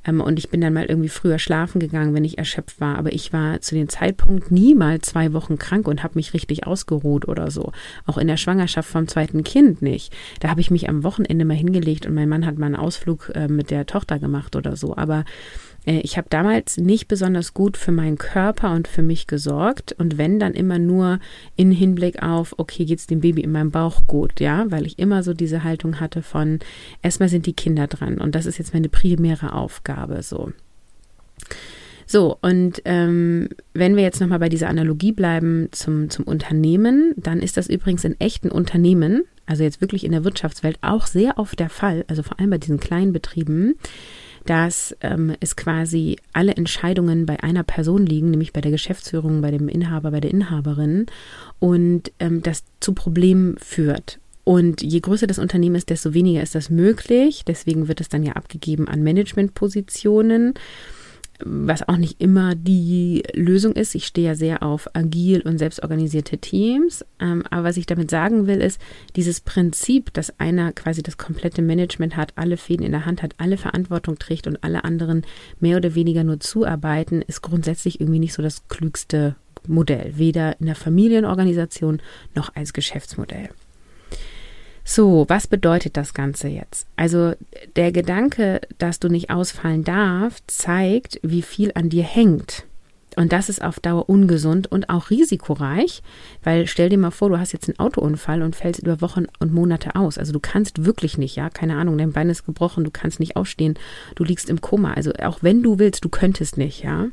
ähm, 0.06 0.20
und 0.20 0.38
ich 0.38 0.50
bin 0.50 0.60
dann 0.60 0.74
mal 0.74 0.86
irgendwie 0.86 1.10
früher 1.10 1.40
schlafen 1.40 1.80
gegangen, 1.80 2.14
wenn 2.14 2.26
ich 2.26 2.38
erschöpft 2.38 2.82
war. 2.82 2.98
Aber 2.98 3.14
ich 3.14 3.32
war 3.32 3.62
zu 3.62 3.76
dem 3.76 3.88
Zeitpunkt 3.88 4.52
nie 4.52 4.76
mal 4.76 5.00
zwei 5.00 5.32
Wochen 5.32 5.58
krank 5.58 5.88
und 5.88 6.04
habe 6.04 6.16
mich 6.16 6.34
richtig 6.34 6.68
ausgeruht 6.68 7.28
oder 7.28 7.52
so. 7.52 7.72
Auch 8.06 8.18
in 8.18 8.28
der 8.28 8.38
Schwangerschaft 8.38 8.90
vom 8.90 9.08
zweiten 9.08 9.44
Kind 9.44 9.82
nicht. 9.82 10.14
Da 10.42 10.50
habe 10.50 10.62
ich 10.62 10.72
mich 10.72 10.90
am 10.90 11.04
Wochenende 11.04 11.46
mal 11.46 11.56
hingelegt 11.56 12.06
und 12.06 12.14
mein 12.14 12.30
Mann 12.30 12.46
hat 12.46 12.58
mal 12.58 12.66
einen 12.66 12.76
Ausflug 12.76 13.32
äh, 13.34 13.48
mit 13.48 13.72
der 13.72 13.86
Tochter 13.86 14.20
gemacht 14.20 14.58
oder 14.58 14.76
so. 14.76 14.96
Aber 14.98 15.24
ich 15.98 16.18
habe 16.18 16.28
damals 16.30 16.78
nicht 16.78 17.08
besonders 17.08 17.54
gut 17.54 17.78
für 17.78 17.92
meinen 17.92 18.18
Körper 18.18 18.72
und 18.74 18.88
für 18.88 19.02
mich 19.02 19.28
gesorgt. 19.28 19.94
Und 19.98 20.18
wenn 20.18 20.40
dann 20.40 20.54
immer 20.54 20.78
nur 20.78 21.20
in 21.56 21.72
Hinblick 21.72 22.22
auf, 22.22 22.54
okay, 22.58 22.86
geht 22.86 23.00
es 23.00 23.08
dem 23.08 23.22
Baby 23.22 23.42
in 23.42 23.52
meinem 23.52 23.72
Bauch 23.72 24.06
gut, 24.08 24.40
ja, 24.40 24.70
weil 24.70 24.86
ich 24.86 25.00
immer 25.00 25.24
so 25.24 25.34
diese 25.34 25.64
Haltung 25.64 26.00
hatte 26.00 26.22
von, 26.22 26.60
erstmal 27.02 27.30
sind 27.30 27.46
die 27.46 27.54
Kinder 27.54 27.88
dran. 27.88 28.20
Und 28.20 28.36
das 28.36 28.46
ist 28.46 28.58
jetzt 28.58 28.74
meine 28.74 28.90
primäre 28.90 29.54
Aufgabe, 29.54 30.22
so. 30.22 30.52
So, 32.12 32.40
und 32.42 32.82
ähm, 32.86 33.50
wenn 33.74 33.96
wir 33.96 34.02
jetzt 34.02 34.20
nochmal 34.20 34.40
bei 34.40 34.50
dieser 34.50 34.68
Analogie 34.68 35.12
bleiben 35.12 35.68
zum, 35.72 36.10
zum 36.10 36.26
Unternehmen, 36.26 37.14
dann 37.18 37.40
ist 37.40 37.56
das 37.56 37.70
übrigens 37.70 38.04
in 38.04 38.20
echten 38.20 38.50
Unternehmen, 38.50 39.26
also 39.46 39.64
jetzt 39.64 39.80
wirklich 39.80 40.04
in 40.06 40.12
der 40.12 40.24
Wirtschaftswelt, 40.24 40.80
auch 40.82 41.06
sehr 41.06 41.38
oft 41.38 41.60
der 41.60 41.70
Fall, 41.70 42.06
also 42.08 42.24
vor 42.24 42.40
allem 42.40 42.50
bei 42.50 42.58
diesen 42.58 42.80
kleinen 42.80 43.14
Betrieben, 43.14 43.76
dass 44.50 44.98
ähm, 45.02 45.36
es 45.40 45.56
quasi 45.56 46.18
alle 46.34 46.56
Entscheidungen 46.56 47.28
bei 47.28 47.44
einer 47.44 47.62
Person 47.62 48.04
liegen, 48.08 48.32
nämlich 48.32 48.52
bei 48.52 48.62
der 48.62 48.72
Geschäftsführung, 48.72 49.42
bei 49.42 49.52
dem 49.52 49.68
Inhaber, 49.70 50.10
bei 50.10 50.22
der 50.22 50.32
Inhaberin 50.32 51.06
und 51.60 52.12
ähm, 52.20 52.42
das 52.42 52.64
zu 52.80 52.94
Problemen 52.94 53.58
führt. 53.60 54.18
Und 54.46 54.82
je 54.82 55.02
größer 55.02 55.28
das 55.28 55.38
Unternehmen 55.38 55.76
ist, 55.76 55.92
desto 55.92 56.16
weniger 56.16 56.42
ist 56.42 56.56
das 56.56 56.72
möglich. 56.72 57.44
Deswegen 57.46 57.88
wird 57.88 58.02
es 58.02 58.10
dann 58.10 58.24
ja 58.24 58.34
abgegeben 58.34 58.88
an 58.88 59.04
Managementpositionen 59.04 60.56
was 61.44 61.88
auch 61.88 61.98
nicht 61.98 62.22
immer 62.22 62.56
die 62.56 63.24
Lösung 63.34 63.74
ist. 63.74 63.96
Ich 63.96 64.06
stehe 64.06 64.28
ja 64.28 64.36
sehr 64.36 64.64
auf 64.64 64.94
agil 64.94 65.42
und 65.42 65.58
selbstorganisierte 65.58 66.38
Teams. 66.38 67.06
Ähm, 67.20 67.44
aber 67.50 67.64
was 67.64 67.78
ich 67.78 67.86
damit 67.86 68.12
sagen 68.12 68.48
will, 68.48 68.62
ist, 68.62 68.80
dieses 69.16 69.42
Prinzip, 69.42 70.14
dass 70.14 70.40
einer 70.40 70.72
quasi 70.74 71.02
das 71.02 71.18
komplette 71.18 71.62
Management 71.62 72.18
hat, 72.18 72.34
alle 72.36 72.58
Fäden 72.58 72.86
in 72.86 72.92
der 72.92 73.06
Hand 73.06 73.24
hat, 73.24 73.36
alle 73.38 73.58
Verantwortung 73.58 74.20
trägt 74.20 74.48
und 74.48 74.64
alle 74.64 74.84
anderen 74.84 75.24
mehr 75.60 75.78
oder 75.78 75.96
weniger 75.96 76.24
nur 76.24 76.40
zuarbeiten, 76.40 77.22
ist 77.22 77.42
grundsätzlich 77.42 78.02
irgendwie 78.02 78.20
nicht 78.20 78.34
so 78.34 78.42
das 78.42 78.68
klügste 78.68 79.36
Modell. 79.68 80.14
Weder 80.18 80.60
in 80.60 80.66
der 80.66 80.76
Familienorganisation 80.76 82.02
noch 82.36 82.56
als 82.56 82.74
Geschäftsmodell. 82.74 83.50
So, 84.84 85.26
was 85.28 85.48
bedeutet 85.48 85.98
das 85.98 86.14
Ganze 86.14 86.48
jetzt? 86.48 86.88
Also 86.96 87.34
der 87.76 87.92
Gedanke, 87.92 88.62
dass 88.78 89.00
du 89.00 89.08
nicht 89.08 89.30
ausfallen 89.30 89.84
darfst, 89.84 90.50
zeigt, 90.50 91.20
wie 91.22 91.42
viel 91.42 91.72
an 91.76 91.90
dir 91.90 92.04
hängt. 92.04 92.66
Und 93.16 93.34
das 93.34 93.50
ist 93.50 93.62
auf 93.62 93.80
Dauer 93.80 94.08
ungesund 94.08 94.72
und 94.72 94.90
auch 94.90 95.10
risikoreich, 95.10 96.04
weil 96.44 96.68
stell 96.68 96.90
dir 96.90 96.98
mal 96.98 97.12
vor, 97.12 97.30
du 97.30 97.40
hast 97.40 97.52
jetzt 97.52 97.68
einen 97.68 97.80
Autounfall 97.80 98.42
und 98.42 98.56
fällst 98.56 98.82
über 98.82 99.02
Wochen 99.02 99.26
und 99.40 99.54
Monate 99.54 99.96
aus. 99.96 100.18
Also 100.18 100.32
du 100.32 100.40
kannst 100.40 100.86
wirklich 100.86 101.18
nicht, 101.18 101.36
ja, 101.36 101.50
keine 101.50 101.76
Ahnung, 101.76 101.98
dein 101.98 102.14
Bein 102.14 102.30
ist 102.30 102.46
gebrochen, 102.46 102.84
du 102.84 102.92
kannst 102.92 103.20
nicht 103.20 103.36
aufstehen, 103.36 103.78
du 104.16 104.24
liegst 104.24 104.50
im 104.50 104.62
Koma. 104.62 104.94
Also 104.94 105.12
auch 105.14 105.40
wenn 105.42 105.64
du 105.64 105.80
willst, 105.80 106.06
du 106.06 106.10
könntest 106.10 106.58
nicht, 106.58 106.84
ja 106.84 107.08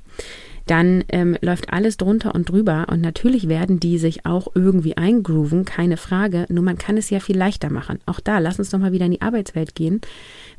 dann 0.67 1.05
ähm, 1.09 1.37
läuft 1.41 1.73
alles 1.73 1.97
drunter 1.97 2.35
und 2.35 2.51
drüber 2.51 2.87
und 2.91 3.01
natürlich 3.01 3.49
werden 3.49 3.79
die 3.79 3.99
sich 3.99 4.27
auch 4.27 4.49
irgendwie 4.55 4.97
eingrooven, 4.97 5.65
keine 5.65 5.97
Frage, 5.97 6.47
nur 6.49 6.65
man 6.65 6.77
kann 6.77 6.97
es 6.97 7.09
ja 7.09 7.21
viel 7.21 7.37
leichter 7.37 7.71
machen. 7.71 8.01
Auch 8.05 8.19
da, 8.19 8.41
lass 8.41 8.59
uns 8.59 8.71
doch 8.71 8.79
mal 8.81 8.93
wieder 8.93 9.07
in 9.07 9.13
die 9.13 9.23
Arbeitswelt 9.23 9.75
gehen. 9.77 10.01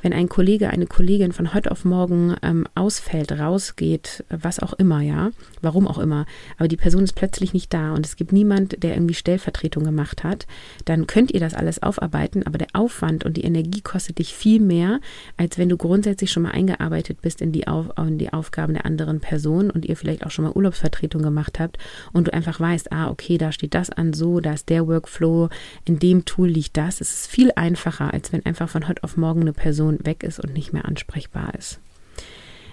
Wenn 0.02 0.14
ein 0.14 0.30
Kollege, 0.30 0.70
eine 0.70 0.86
Kollegin 0.86 1.34
von 1.34 1.54
heute 1.54 1.72
auf 1.72 1.84
morgen 1.84 2.36
ähm, 2.42 2.68
ausfällt, 2.76 3.32
rausgeht, 3.34 4.24
was 4.30 4.60
auch 4.60 4.74
immer, 4.74 5.02
ja, 5.02 5.32
warum 5.62 5.88
auch 5.88 5.98
immer, 5.98 6.26
aber 6.58 6.70
die 6.70 6.78
Person 6.78 7.04
ist 7.04 7.14
plötzlich 7.14 7.54
nicht 7.54 7.74
da 7.74 7.94
und 7.94 8.06
es 8.06 8.16
gibt 8.16 8.32
niemand, 8.32 8.82
der 8.84 8.94
irgendwie 8.94 9.16
Stellvertretung 9.16 9.84
gemacht 9.84 10.24
hat, 10.24 10.48
dann 10.86 11.08
könnt 11.08 11.32
ihr 11.32 11.42
das 11.42 11.54
alles 11.54 11.84
aufarbeiten, 11.84 12.44
aber 12.44 12.58
der 12.58 12.68
Aufwand 12.74 13.26
und 13.26 13.36
die 13.36 13.44
Energie 13.44 13.82
kostet 13.82 14.20
dich 14.20 14.34
viel 14.34 14.62
mehr, 14.62 15.02
als 15.36 15.58
wenn 15.58 15.68
du 15.68 15.76
grundsätzlich 15.76 16.32
schon 16.32 16.44
mal 16.44 16.52
eingearbeitet 16.52 17.22
bist 17.22 17.42
in 17.42 17.52
die, 17.52 17.68
Auf 17.68 17.88
in 17.98 18.18
die 18.18 18.32
Aufgaben 18.32 18.74
der 18.74 18.86
anderen 18.86 19.20
Person 19.20 19.70
und 19.70 19.86
ihr 19.86 19.97
vielleicht 19.98 20.26
auch 20.26 20.32
schon 20.32 20.46
mal 20.46 20.54
Urlaubsvertretung 20.54 21.22
gemacht 21.22 21.60
habt 21.60 21.78
und 22.14 22.28
du 22.28 22.34
einfach 22.34 22.60
weißt, 22.60 22.92
ah, 22.92 23.10
okay, 23.10 23.38
da 23.38 23.52
steht 23.52 23.74
das 23.74 23.90
an 23.90 24.14
so, 24.14 24.40
da 24.40 24.54
ist 24.54 24.70
der 24.70 24.88
Workflow, 24.88 25.50
in 25.86 26.00
dem 26.00 26.26
Tool 26.26 26.48
liegt 26.48 26.78
das. 26.78 27.02
Es 27.02 27.14
ist 27.14 27.28
viel 27.28 27.52
einfacher, 27.56 28.14
als 28.14 28.32
wenn 28.32 28.46
einfach 28.46 28.70
von 28.70 28.88
heute 28.88 29.04
auf 29.04 29.18
morgen 29.18 29.42
eine 29.42 29.54
Person 29.54 30.00
weg 30.04 30.24
ist 30.24 30.40
und 30.40 30.54
nicht 30.54 30.74
mehr 30.74 30.86
ansprechbar 30.86 31.54
ist. 31.56 31.80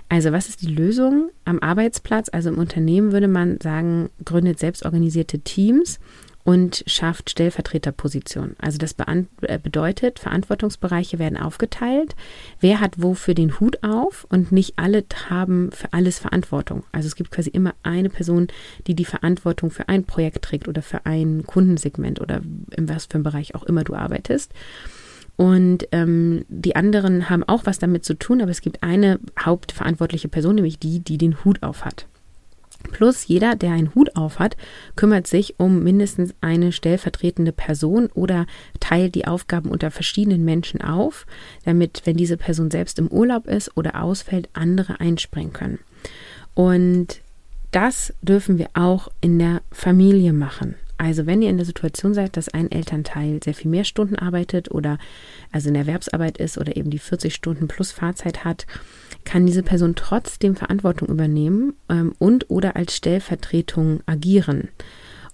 Also 0.08 0.32
was 0.32 0.48
ist 0.48 0.62
die 0.62 0.72
Lösung? 0.72 1.30
Am 1.44 1.60
Arbeitsplatz, 1.60 2.28
also 2.30 2.50
im 2.50 2.58
Unternehmen 2.58 3.12
würde 3.12 3.28
man 3.28 3.58
sagen, 3.60 4.10
gründet 4.24 4.58
selbstorganisierte 4.58 5.40
Teams 5.40 5.98
und 6.44 6.84
schafft 6.86 7.30
Stellvertreterpositionen. 7.30 8.54
Also 8.60 8.76
das 8.76 8.94
äh, 9.42 9.58
bedeutet, 9.58 10.18
Verantwortungsbereiche 10.18 11.18
werden 11.18 11.38
aufgeteilt. 11.38 12.14
Wer 12.60 12.80
hat 12.80 13.02
wofür 13.02 13.34
den 13.34 13.58
Hut 13.60 13.82
auf 13.82 14.26
und 14.28 14.52
nicht 14.52 14.74
alle 14.76 15.04
haben 15.30 15.72
für 15.72 15.92
alles 15.92 16.18
Verantwortung. 16.18 16.84
Also 16.92 17.06
es 17.06 17.16
gibt 17.16 17.30
quasi 17.30 17.48
immer 17.48 17.74
eine 17.82 18.10
Person, 18.10 18.48
die 18.86 18.94
die 18.94 19.06
Verantwortung 19.06 19.70
für 19.70 19.88
ein 19.88 20.04
Projekt 20.04 20.44
trägt 20.44 20.68
oder 20.68 20.82
für 20.82 21.06
ein 21.06 21.44
Kundensegment 21.44 22.20
oder 22.20 22.42
in 22.76 22.88
was 22.88 23.06
für 23.06 23.14
einem 23.14 23.24
Bereich 23.24 23.54
auch 23.54 23.62
immer 23.62 23.82
du 23.82 23.94
arbeitest. 23.94 24.52
Und 25.36 25.88
ähm, 25.92 26.44
die 26.48 26.76
anderen 26.76 27.28
haben 27.28 27.42
auch 27.42 27.62
was 27.64 27.78
damit 27.78 28.04
zu 28.04 28.14
tun, 28.14 28.40
aber 28.40 28.50
es 28.50 28.60
gibt 28.60 28.82
eine 28.82 29.18
hauptverantwortliche 29.40 30.28
Person, 30.28 30.56
nämlich 30.56 30.78
die, 30.78 31.00
die 31.00 31.18
den 31.18 31.42
Hut 31.44 31.62
auf 31.62 31.84
hat. 31.84 32.06
Plus 32.92 33.26
jeder, 33.26 33.56
der 33.56 33.72
einen 33.72 33.94
Hut 33.94 34.16
auf 34.16 34.38
hat, 34.38 34.56
kümmert 34.96 35.26
sich 35.26 35.58
um 35.58 35.82
mindestens 35.82 36.34
eine 36.40 36.72
stellvertretende 36.72 37.52
Person 37.52 38.08
oder 38.14 38.46
teilt 38.80 39.14
die 39.14 39.26
Aufgaben 39.26 39.70
unter 39.70 39.90
verschiedenen 39.90 40.44
Menschen 40.44 40.80
auf, 40.80 41.26
damit, 41.64 42.02
wenn 42.04 42.16
diese 42.16 42.36
Person 42.36 42.70
selbst 42.70 42.98
im 42.98 43.08
Urlaub 43.08 43.46
ist 43.46 43.76
oder 43.76 44.02
ausfällt, 44.02 44.48
andere 44.52 45.00
einspringen 45.00 45.52
können. 45.52 45.78
Und 46.54 47.20
das 47.72 48.14
dürfen 48.22 48.58
wir 48.58 48.68
auch 48.74 49.08
in 49.20 49.38
der 49.38 49.62
Familie 49.72 50.32
machen. 50.32 50.76
Also 50.96 51.26
wenn 51.26 51.42
ihr 51.42 51.50
in 51.50 51.56
der 51.56 51.66
Situation 51.66 52.14
seid, 52.14 52.36
dass 52.36 52.48
ein 52.48 52.70
Elternteil 52.70 53.40
sehr 53.42 53.54
viel 53.54 53.70
mehr 53.70 53.84
Stunden 53.84 54.16
arbeitet 54.16 54.70
oder 54.70 54.98
also 55.50 55.68
in 55.68 55.74
Erwerbsarbeit 55.74 56.38
ist 56.38 56.56
oder 56.56 56.76
eben 56.76 56.90
die 56.90 57.00
40 57.00 57.34
Stunden 57.34 57.66
plus 57.66 57.90
Fahrzeit 57.90 58.44
hat, 58.44 58.66
kann 59.24 59.46
diese 59.46 59.62
Person 59.62 59.94
trotzdem 59.94 60.56
Verantwortung 60.56 61.08
übernehmen 61.08 61.74
ähm, 61.88 62.14
und 62.18 62.50
oder 62.50 62.76
als 62.76 62.96
Stellvertretung 62.96 64.00
agieren. 64.06 64.68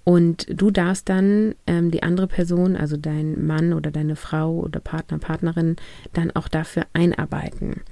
Und 0.05 0.47
du 0.51 0.71
darfst 0.71 1.09
dann 1.09 1.55
ähm, 1.67 1.91
die 1.91 2.03
andere 2.03 2.27
Person, 2.27 2.77
also 2.77 2.97
dein 2.97 3.47
Mann 3.47 3.73
oder 3.73 3.91
deine 3.91 4.17
Frau 4.17 4.53
oder 4.53 4.81
Partner, 4.81 5.19
Partnerin, 5.19 5.77
dann 6.13 6.31
auch 6.31 6.49
dafür 6.49 6.87
einarbeiten. 6.93 7.83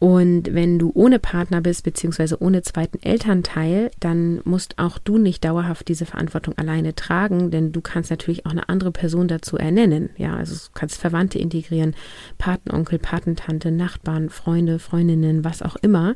Und 0.00 0.54
wenn 0.54 0.78
du 0.78 0.92
ohne 0.94 1.18
Partner 1.18 1.60
bist, 1.60 1.84
beziehungsweise 1.84 2.40
ohne 2.40 2.62
zweiten 2.62 2.98
Elternteil, 3.02 3.90
dann 4.00 4.40
musst 4.44 4.78
auch 4.78 4.96
du 4.96 5.18
nicht 5.18 5.44
dauerhaft 5.44 5.88
diese 5.88 6.06
Verantwortung 6.06 6.56
alleine 6.56 6.94
tragen, 6.94 7.50
denn 7.50 7.70
du 7.70 7.82
kannst 7.82 8.10
natürlich 8.10 8.46
auch 8.46 8.50
eine 8.50 8.70
andere 8.70 8.92
Person 8.92 9.28
dazu 9.28 9.58
ernennen. 9.58 10.08
Ja, 10.16 10.36
also 10.36 10.54
du 10.54 10.72
kannst 10.72 10.96
Verwandte 10.96 11.38
integrieren, 11.38 11.94
Patenonkel, 12.38 12.98
Patentante, 12.98 13.70
Nachbarn, 13.70 14.30
Freunde, 14.30 14.78
Freundinnen, 14.78 15.44
was 15.44 15.60
auch 15.60 15.76
immer. 15.76 16.14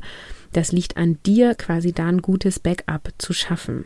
Das 0.51 0.71
liegt 0.71 0.97
an 0.97 1.19
dir, 1.23 1.53
quasi 1.53 1.93
da 1.93 2.07
ein 2.07 2.23
gutes 2.23 2.59
Backup 2.59 3.13
zu 3.19 3.33
schaffen. 3.33 3.85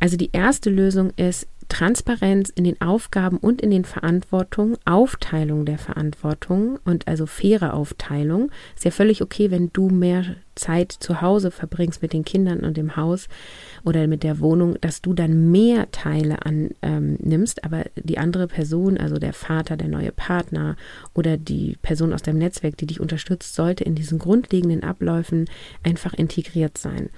Also 0.00 0.16
die 0.16 0.30
erste 0.32 0.68
Lösung 0.68 1.12
ist, 1.14 1.46
Transparenz 1.72 2.50
in 2.50 2.64
den 2.64 2.78
Aufgaben 2.82 3.38
und 3.38 3.62
in 3.62 3.70
den 3.70 3.86
Verantwortungen, 3.86 4.76
Aufteilung 4.84 5.64
der 5.64 5.78
Verantwortung 5.78 6.78
und 6.84 7.08
also 7.08 7.24
faire 7.24 7.72
Aufteilung. 7.72 8.50
Ist 8.76 8.84
ja 8.84 8.90
völlig 8.90 9.22
okay, 9.22 9.50
wenn 9.50 9.72
du 9.72 9.88
mehr 9.88 10.36
Zeit 10.54 10.92
zu 10.92 11.20
Hause 11.20 11.50
verbringst 11.50 12.02
mit 12.02 12.12
den 12.12 12.24
Kindern 12.24 12.60
und 12.60 12.76
dem 12.76 12.96
Haus 12.96 13.28
oder 13.84 14.06
mit 14.06 14.22
der 14.22 14.40
Wohnung, 14.40 14.76
dass 14.80 15.02
du 15.02 15.14
dann 15.14 15.50
mehr 15.50 15.90
Teile 15.90 16.44
annimmst, 16.44 17.60
ähm, 17.62 17.64
aber 17.64 17.84
die 17.96 18.18
andere 18.18 18.46
Person, 18.46 18.98
also 18.98 19.16
der 19.16 19.32
Vater, 19.32 19.76
der 19.76 19.88
neue 19.88 20.12
Partner 20.12 20.76
oder 21.14 21.36
die 21.36 21.76
Person 21.82 22.12
aus 22.12 22.22
deinem 22.22 22.38
Netzwerk, 22.38 22.76
die 22.76 22.86
dich 22.86 23.00
unterstützt, 23.00 23.54
sollte 23.54 23.84
in 23.84 23.94
diesen 23.94 24.18
grundlegenden 24.18 24.82
Abläufen 24.82 25.46
einfach 25.82 26.14
integriert 26.14 26.78
sein. 26.78 27.10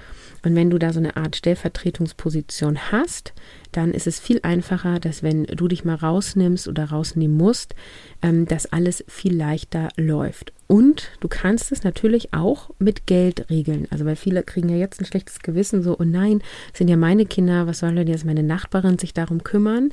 Und 0.44 0.54
wenn 0.54 0.70
du 0.70 0.78
da 0.78 0.92
so 0.92 1.00
eine 1.00 1.16
Art 1.16 1.36
Stellvertretungsposition 1.36 2.92
hast, 2.92 3.32
dann 3.72 3.92
ist 3.92 4.06
es 4.06 4.20
viel 4.20 4.40
einfacher, 4.42 5.00
dass 5.00 5.22
wenn 5.22 5.44
du 5.44 5.68
dich 5.68 5.84
mal 5.84 5.96
rausnimmst 5.96 6.68
oder 6.68 6.84
rausnehmen 6.84 7.36
musst, 7.36 7.74
ähm, 8.22 8.46
dass 8.46 8.66
alles 8.66 9.04
viel 9.08 9.36
leichter 9.36 9.88
läuft. 9.96 10.52
Und 10.66 11.10
du 11.20 11.28
kannst 11.28 11.72
es 11.72 11.84
natürlich 11.84 12.32
auch 12.32 12.70
mit 12.78 13.06
Geld 13.06 13.50
regeln. 13.50 13.86
Also 13.90 14.04
weil 14.04 14.16
viele 14.16 14.42
kriegen 14.42 14.68
ja 14.68 14.76
jetzt 14.76 15.00
ein 15.00 15.04
schlechtes 15.04 15.40
Gewissen, 15.40 15.82
so, 15.82 15.98
oh 15.98 16.04
nein, 16.04 16.42
sind 16.72 16.88
ja 16.88 16.96
meine 16.96 17.26
Kinder, 17.26 17.66
was 17.66 17.80
soll 17.80 17.94
denn 17.94 18.08
jetzt 18.08 18.24
meine 18.24 18.42
Nachbarin 18.42 18.98
sich 18.98 19.12
darum 19.12 19.44
kümmern? 19.44 19.90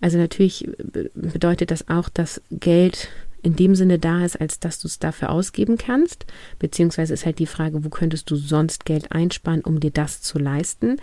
Also 0.00 0.18
natürlich 0.18 0.68
bedeutet 1.14 1.70
das 1.70 1.88
auch, 1.88 2.08
dass 2.08 2.40
Geld 2.50 3.08
in 3.42 3.54
dem 3.54 3.76
Sinne 3.76 4.00
da 4.00 4.24
ist, 4.24 4.40
als 4.40 4.58
dass 4.58 4.80
du 4.80 4.88
es 4.88 4.98
dafür 4.98 5.30
ausgeben 5.30 5.78
kannst. 5.78 6.26
Beziehungsweise 6.58 7.14
ist 7.14 7.26
halt 7.26 7.38
die 7.38 7.46
Frage, 7.46 7.84
wo 7.84 7.90
könntest 7.90 8.30
du 8.30 8.36
sonst 8.36 8.84
Geld 8.84 9.12
einsparen, 9.12 9.60
um 9.60 9.78
dir 9.78 9.92
das 9.92 10.20
zu 10.20 10.38
leisten. 10.38 10.96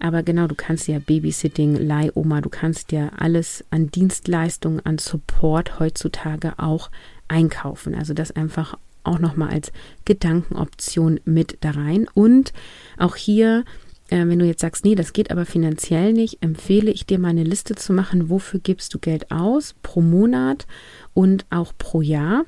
Aber 0.00 0.22
genau, 0.22 0.46
du 0.46 0.54
kannst 0.54 0.88
ja 0.88 0.98
Babysitting, 0.98 1.76
Leihoma, 1.76 2.40
du 2.40 2.50
kannst 2.50 2.90
ja 2.92 3.10
alles 3.16 3.64
an 3.70 3.90
Dienstleistungen, 3.90 4.84
an 4.84 4.98
Support 4.98 5.78
heutzutage 5.78 6.54
auch 6.58 6.90
einkaufen. 7.28 7.94
Also 7.94 8.14
das 8.14 8.30
einfach 8.30 8.78
auch 9.04 9.18
nochmal 9.18 9.50
als 9.50 9.72
Gedankenoption 10.04 11.20
mit 11.24 11.58
da 11.60 11.70
rein. 11.72 12.06
Und 12.14 12.52
auch 12.98 13.16
hier 13.16 13.64
äh, 14.08 14.26
wenn 14.26 14.38
du 14.38 14.46
jetzt 14.46 14.60
sagst, 14.60 14.84
nee, 14.84 14.94
das 14.94 15.12
geht 15.12 15.30
aber 15.30 15.46
finanziell 15.46 16.12
nicht, 16.12 16.42
empfehle 16.42 16.90
ich 16.90 17.06
dir 17.06 17.18
mal 17.18 17.30
eine 17.30 17.44
Liste 17.44 17.74
zu 17.74 17.92
machen, 17.92 18.28
wofür 18.28 18.60
gibst 18.60 18.94
du 18.94 18.98
Geld 18.98 19.30
aus 19.30 19.74
pro 19.82 20.00
Monat 20.00 20.66
und 21.14 21.44
auch 21.50 21.72
pro 21.76 22.02
Jahr. 22.02 22.44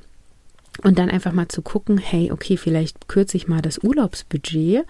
Und 0.85 1.01
dann 1.01 1.11
einfach 1.11 1.33
mal 1.33 1.49
zu 1.49 1.63
gucken, 1.63 1.99
hey, 1.99 2.31
okay, 2.31 2.57
vielleicht 2.57 3.09
kürze 3.09 3.37
ich 3.37 3.49
mal 3.49 3.61
das 3.61 3.83
Urlaubsbudget, 3.83 4.85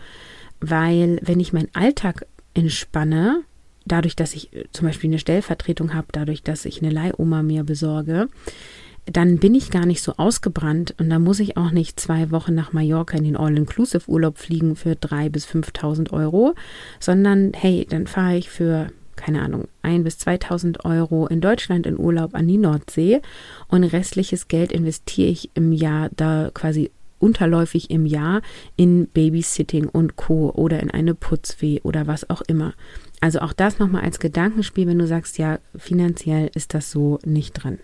weil 0.61 1.18
wenn 1.23 1.40
ich 1.40 1.54
meinen 1.54 1.71
Alltag 1.73 2.26
entspanne, 2.52 3.40
dadurch, 3.87 4.14
dass 4.14 4.35
ich 4.35 4.52
äh, 4.52 4.64
zum 4.73 4.87
Beispiel 4.87 5.09
eine 5.09 5.18
Stellvertretung 5.18 5.95
habe, 5.95 6.09
dadurch, 6.12 6.42
dass 6.42 6.66
ich 6.66 6.83
eine 6.83 6.90
Leihoma 6.90 7.42
mir 7.42 7.64
besorge, 7.64 8.28
dann 9.12 9.38
bin 9.38 9.55
ich 9.55 9.71
gar 9.71 9.87
nicht 9.87 10.03
so 10.03 10.15
ausgebrannt 10.17 10.95
und 10.99 11.09
dann 11.11 11.23
muss 11.23 11.41
ich 11.41 11.57
auch 11.57 11.71
nicht 11.71 11.99
zwei 11.99 12.31
Wochen 12.31 12.55
nach 12.55 12.73
Mallorca 12.73 13.17
in 13.17 13.25
den 13.25 13.37
All-Inclusive-Urlaub 13.37 14.38
fliegen 14.38 14.77
für 14.77 14.93
3.000 14.93 15.31
bis 15.31 15.47
5.000 15.47 16.12
Euro, 16.12 16.55
sondern 17.00 17.53
hey, 17.55 17.87
dann 17.88 18.07
fahre 18.07 18.37
ich 18.37 18.50
für, 18.50 18.88
keine 19.17 19.43
Ahnung, 19.43 19.69
1.000 19.83 20.03
bis 20.03 20.17
2.000 20.17 20.85
Euro 20.85 21.27
in 21.27 21.41
Deutschland 21.41 21.87
in 21.87 21.99
Urlaub 21.99 22.35
an 22.35 22.49
die 22.49 22.59
Nordsee 22.59 23.21
und 23.68 23.85
restliches 23.85 24.49
Geld 24.49 24.73
investiere 24.73 25.31
ich 25.31 25.51
im 25.55 25.73
Jahr 25.73 26.11
da 26.14 26.51
quasi 26.53 26.90
unterläufig 27.18 27.90
im 27.90 28.07
Jahr 28.07 28.42
in 28.77 29.09
Babysitting 29.09 29.88
und 29.88 30.14
Co. 30.14 30.51
oder 30.55 30.81
in 30.81 30.90
eine 30.90 31.14
Putzweh 31.14 31.81
oder 31.83 32.07
was 32.07 32.31
auch 32.31 32.42
immer. 32.42 32.75
Also 33.21 33.40
auch 33.40 33.53
das 33.53 33.81
nochmal 33.81 34.03
als 34.03 34.21
Gedankenspiel, 34.21 34.87
wenn 34.87 35.01
du 35.01 35.07
sagst, 35.09 35.38
ja, 35.38 35.59
finanziell 35.77 36.51
ist 36.55 36.75
das 36.75 36.92
so 36.92 37.18
nicht 37.25 37.55
drin. 37.55 37.81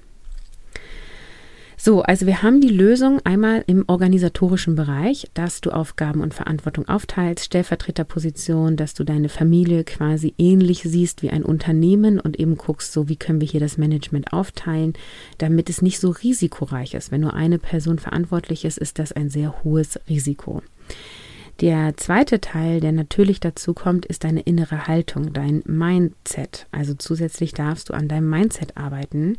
So, 1.84 2.00
also 2.00 2.24
wir 2.24 2.42
haben 2.42 2.62
die 2.62 2.70
Lösung 2.70 3.20
einmal 3.24 3.62
im 3.66 3.84
organisatorischen 3.86 4.74
Bereich, 4.74 5.28
dass 5.34 5.60
du 5.60 5.68
Aufgaben 5.68 6.22
und 6.22 6.32
Verantwortung 6.32 6.88
aufteilst, 6.88 7.44
Stellvertreterposition, 7.44 8.78
dass 8.78 8.94
du 8.94 9.04
deine 9.04 9.28
Familie 9.28 9.84
quasi 9.84 10.32
ähnlich 10.38 10.80
siehst 10.84 11.22
wie 11.22 11.28
ein 11.28 11.42
Unternehmen 11.42 12.18
und 12.18 12.40
eben 12.40 12.56
guckst, 12.56 12.90
so 12.94 13.10
wie 13.10 13.16
können 13.16 13.42
wir 13.42 13.46
hier 13.46 13.60
das 13.60 13.76
Management 13.76 14.32
aufteilen, 14.32 14.94
damit 15.36 15.68
es 15.68 15.82
nicht 15.82 16.00
so 16.00 16.08
risikoreich 16.08 16.94
ist. 16.94 17.12
Wenn 17.12 17.20
nur 17.20 17.34
eine 17.34 17.58
Person 17.58 17.98
verantwortlich 17.98 18.64
ist, 18.64 18.78
ist 18.78 18.98
das 18.98 19.12
ein 19.12 19.28
sehr 19.28 19.62
hohes 19.62 20.00
Risiko. 20.08 20.62
Der 21.60 21.98
zweite 21.98 22.40
Teil, 22.40 22.80
der 22.80 22.92
natürlich 22.92 23.40
dazu 23.40 23.74
kommt, 23.74 24.06
ist 24.06 24.24
deine 24.24 24.40
innere 24.40 24.88
Haltung, 24.88 25.34
dein 25.34 25.62
Mindset. 25.66 26.66
Also 26.72 26.94
zusätzlich 26.94 27.52
darfst 27.52 27.90
du 27.90 27.92
an 27.92 28.08
deinem 28.08 28.30
Mindset 28.30 28.78
arbeiten 28.78 29.36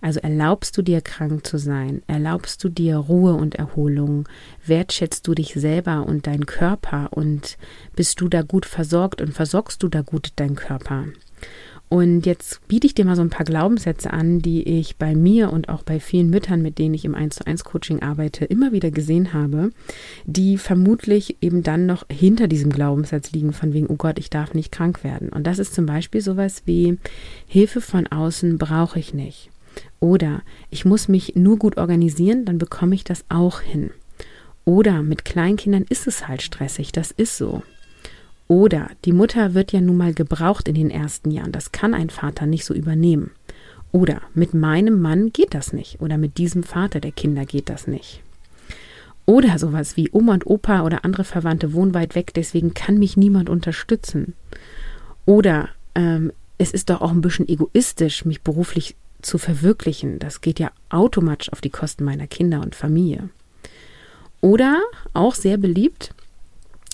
also 0.00 0.20
erlaubst 0.20 0.76
du 0.76 0.82
dir 0.82 1.00
krank 1.00 1.46
zu 1.46 1.58
sein? 1.58 2.02
Erlaubst 2.06 2.62
du 2.64 2.68
dir 2.68 2.96
Ruhe 2.96 3.34
und 3.34 3.54
Erholung? 3.54 4.28
Wertschätzt 4.66 5.26
du 5.26 5.34
dich 5.34 5.54
selber 5.54 6.06
und 6.06 6.26
deinen 6.26 6.46
Körper? 6.46 7.08
Und 7.12 7.56
bist 7.96 8.20
du 8.20 8.28
da 8.28 8.42
gut 8.42 8.66
versorgt 8.66 9.20
und 9.20 9.32
versorgst 9.32 9.82
du 9.82 9.88
da 9.88 10.02
gut 10.02 10.32
deinen 10.36 10.56
Körper? 10.56 11.04
Und 11.94 12.26
jetzt 12.26 12.66
biete 12.66 12.86
ich 12.88 12.94
dir 12.94 13.04
mal 13.04 13.14
so 13.14 13.22
ein 13.22 13.30
paar 13.30 13.44
Glaubenssätze 13.44 14.12
an, 14.12 14.40
die 14.40 14.64
ich 14.64 14.96
bei 14.96 15.14
mir 15.14 15.52
und 15.52 15.68
auch 15.68 15.82
bei 15.82 16.00
vielen 16.00 16.28
Müttern, 16.28 16.60
mit 16.60 16.78
denen 16.78 16.94
ich 16.94 17.04
im 17.04 17.14
1 17.14 17.36
zu 17.36 17.46
1 17.46 17.62
Coaching 17.62 18.02
arbeite, 18.02 18.46
immer 18.46 18.72
wieder 18.72 18.90
gesehen 18.90 19.32
habe, 19.32 19.70
die 20.24 20.58
vermutlich 20.58 21.36
eben 21.40 21.62
dann 21.62 21.86
noch 21.86 22.04
hinter 22.10 22.48
diesem 22.48 22.72
Glaubenssatz 22.72 23.30
liegen, 23.30 23.52
von 23.52 23.72
wegen, 23.74 23.86
oh 23.86 23.96
Gott, 23.96 24.18
ich 24.18 24.28
darf 24.28 24.54
nicht 24.54 24.72
krank 24.72 25.04
werden. 25.04 25.28
Und 25.28 25.46
das 25.46 25.60
ist 25.60 25.74
zum 25.74 25.86
Beispiel 25.86 26.20
sowas 26.20 26.62
wie, 26.64 26.98
Hilfe 27.46 27.80
von 27.80 28.08
außen 28.08 28.58
brauche 28.58 28.98
ich 28.98 29.14
nicht. 29.14 29.50
Oder 30.00 30.42
ich 30.70 30.84
muss 30.84 31.08
mich 31.08 31.34
nur 31.36 31.58
gut 31.58 31.76
organisieren, 31.76 32.44
dann 32.44 32.58
bekomme 32.58 32.94
ich 32.94 33.04
das 33.04 33.24
auch 33.28 33.60
hin. 33.60 33.90
Oder 34.64 35.02
mit 35.02 35.24
Kleinkindern 35.24 35.84
ist 35.88 36.06
es 36.06 36.26
halt 36.26 36.42
stressig, 36.42 36.92
das 36.92 37.10
ist 37.10 37.36
so. 37.36 37.62
Oder 38.48 38.90
die 39.04 39.12
Mutter 39.12 39.54
wird 39.54 39.72
ja 39.72 39.80
nun 39.80 39.96
mal 39.96 40.14
gebraucht 40.14 40.68
in 40.68 40.74
den 40.74 40.90
ersten 40.90 41.30
Jahren, 41.30 41.52
das 41.52 41.72
kann 41.72 41.94
ein 41.94 42.10
Vater 42.10 42.46
nicht 42.46 42.64
so 42.64 42.74
übernehmen. 42.74 43.30
Oder 43.94 44.22
mit 44.34 44.54
meinem 44.54 45.00
Mann 45.00 45.32
geht 45.32 45.54
das 45.54 45.72
nicht. 45.72 46.00
Oder 46.00 46.18
mit 46.18 46.36
diesem 46.36 46.64
Vater 46.64 46.98
der 46.98 47.12
Kinder 47.12 47.44
geht 47.46 47.68
das 47.68 47.86
nicht. 47.86 48.24
Oder 49.24 49.56
sowas 49.56 49.96
wie 49.96 50.10
Oma 50.10 50.34
und 50.34 50.46
Opa 50.46 50.82
oder 50.82 51.04
andere 51.04 51.22
Verwandte 51.22 51.72
wohnen 51.72 51.94
weit 51.94 52.16
weg, 52.16 52.32
deswegen 52.34 52.74
kann 52.74 52.98
mich 52.98 53.16
niemand 53.16 53.48
unterstützen. 53.48 54.34
Oder 55.26 55.68
ähm, 55.94 56.32
es 56.58 56.72
ist 56.72 56.90
doch 56.90 57.02
auch 57.02 57.12
ein 57.12 57.20
bisschen 57.20 57.48
egoistisch, 57.48 58.24
mich 58.24 58.42
beruflich 58.42 58.96
zu 59.24 59.38
verwirklichen. 59.38 60.18
Das 60.18 60.40
geht 60.40 60.58
ja 60.58 60.70
automatisch 60.90 61.52
auf 61.52 61.60
die 61.60 61.70
Kosten 61.70 62.04
meiner 62.04 62.26
Kinder 62.26 62.60
und 62.60 62.74
Familie. 62.74 63.28
Oder 64.40 64.80
auch 65.14 65.34
sehr 65.34 65.56
beliebt, 65.56 66.14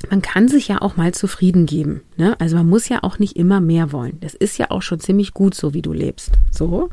man 0.08 0.22
kann 0.22 0.48
sich 0.48 0.68
ja 0.68 0.80
auch 0.80 0.96
mal 0.96 1.12
zufrieden 1.12 1.66
geben. 1.66 2.02
Ne? 2.16 2.38
Also 2.40 2.56
man 2.56 2.68
muss 2.68 2.88
ja 2.88 3.02
auch 3.02 3.18
nicht 3.18 3.36
immer 3.36 3.60
mehr 3.60 3.92
wollen. 3.92 4.18
Das 4.20 4.34
ist 4.34 4.56
ja 4.56 4.70
auch 4.70 4.82
schon 4.82 5.00
ziemlich 5.00 5.34
gut, 5.34 5.54
so 5.54 5.74
wie 5.74 5.82
du 5.82 5.92
lebst. 5.92 6.32
So. 6.50 6.88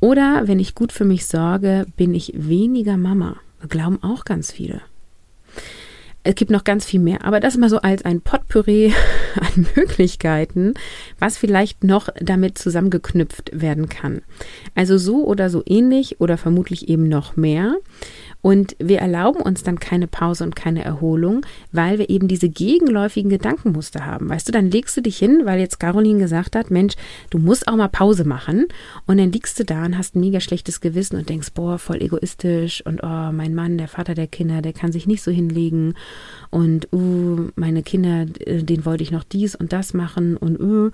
Oder 0.00 0.42
wenn 0.46 0.58
ich 0.58 0.74
gut 0.74 0.92
für 0.92 1.04
mich 1.04 1.26
sorge, 1.26 1.86
bin 1.96 2.14
ich 2.14 2.32
weniger 2.34 2.96
Mama. 2.96 3.36
Glauben 3.68 4.02
auch 4.02 4.24
ganz 4.24 4.50
viele. 4.50 4.80
Es 6.24 6.34
gibt 6.34 6.50
noch 6.50 6.64
ganz 6.64 6.84
viel 6.84 7.00
mehr, 7.00 7.24
aber 7.24 7.40
das 7.40 7.56
mal 7.56 7.68
so 7.68 7.78
als 7.78 8.04
ein 8.04 8.20
Potpourri 8.20 8.92
an 9.40 9.66
Möglichkeiten, 9.74 10.74
was 11.18 11.38
vielleicht 11.38 11.84
noch 11.84 12.08
damit 12.20 12.58
zusammengeknüpft 12.58 13.50
werden 13.52 13.88
kann. 13.88 14.22
Also 14.74 14.98
so 14.98 15.24
oder 15.24 15.50
so 15.50 15.62
ähnlich 15.66 16.20
oder 16.20 16.38
vermutlich 16.38 16.88
eben 16.88 17.08
noch 17.08 17.36
mehr. 17.36 17.76
Und 18.42 18.74
wir 18.80 18.98
erlauben 18.98 19.40
uns 19.40 19.62
dann 19.62 19.78
keine 19.78 20.08
Pause 20.08 20.42
und 20.42 20.56
keine 20.56 20.84
Erholung, 20.84 21.46
weil 21.70 21.98
wir 21.98 22.10
eben 22.10 22.26
diese 22.26 22.48
gegenläufigen 22.48 23.30
Gedankenmuster 23.30 24.04
haben. 24.04 24.28
Weißt 24.28 24.48
du, 24.48 24.52
dann 24.52 24.70
legst 24.70 24.96
du 24.96 25.00
dich 25.00 25.16
hin, 25.16 25.42
weil 25.44 25.60
jetzt 25.60 25.78
Caroline 25.78 26.18
gesagt 26.18 26.56
hat, 26.56 26.70
Mensch, 26.70 26.94
du 27.30 27.38
musst 27.38 27.68
auch 27.68 27.76
mal 27.76 27.88
Pause 27.88 28.24
machen. 28.24 28.66
Und 29.06 29.18
dann 29.18 29.30
liegst 29.30 29.60
du 29.60 29.64
da 29.64 29.84
und 29.84 29.96
hast 29.96 30.16
ein 30.16 30.20
mega 30.20 30.40
schlechtes 30.40 30.80
Gewissen 30.80 31.16
und 31.16 31.28
denkst, 31.28 31.52
boah, 31.54 31.78
voll 31.78 32.02
egoistisch 32.02 32.84
und 32.84 33.00
oh, 33.04 33.32
mein 33.32 33.54
Mann, 33.54 33.78
der 33.78 33.88
Vater 33.88 34.14
der 34.14 34.26
Kinder, 34.26 34.60
der 34.60 34.72
kann 34.72 34.90
sich 34.90 35.06
nicht 35.06 35.22
so 35.22 35.30
hinlegen. 35.30 35.94
Und 36.50 36.88
uh, 36.92 37.48
meine 37.54 37.82
Kinder, 37.82 38.26
äh, 38.40 38.62
den 38.62 38.84
wollte 38.84 39.04
ich 39.04 39.12
noch 39.12 39.24
dies 39.24 39.54
und 39.54 39.72
das 39.72 39.94
machen 39.94 40.36
und 40.36 40.60
uh, 40.60 40.90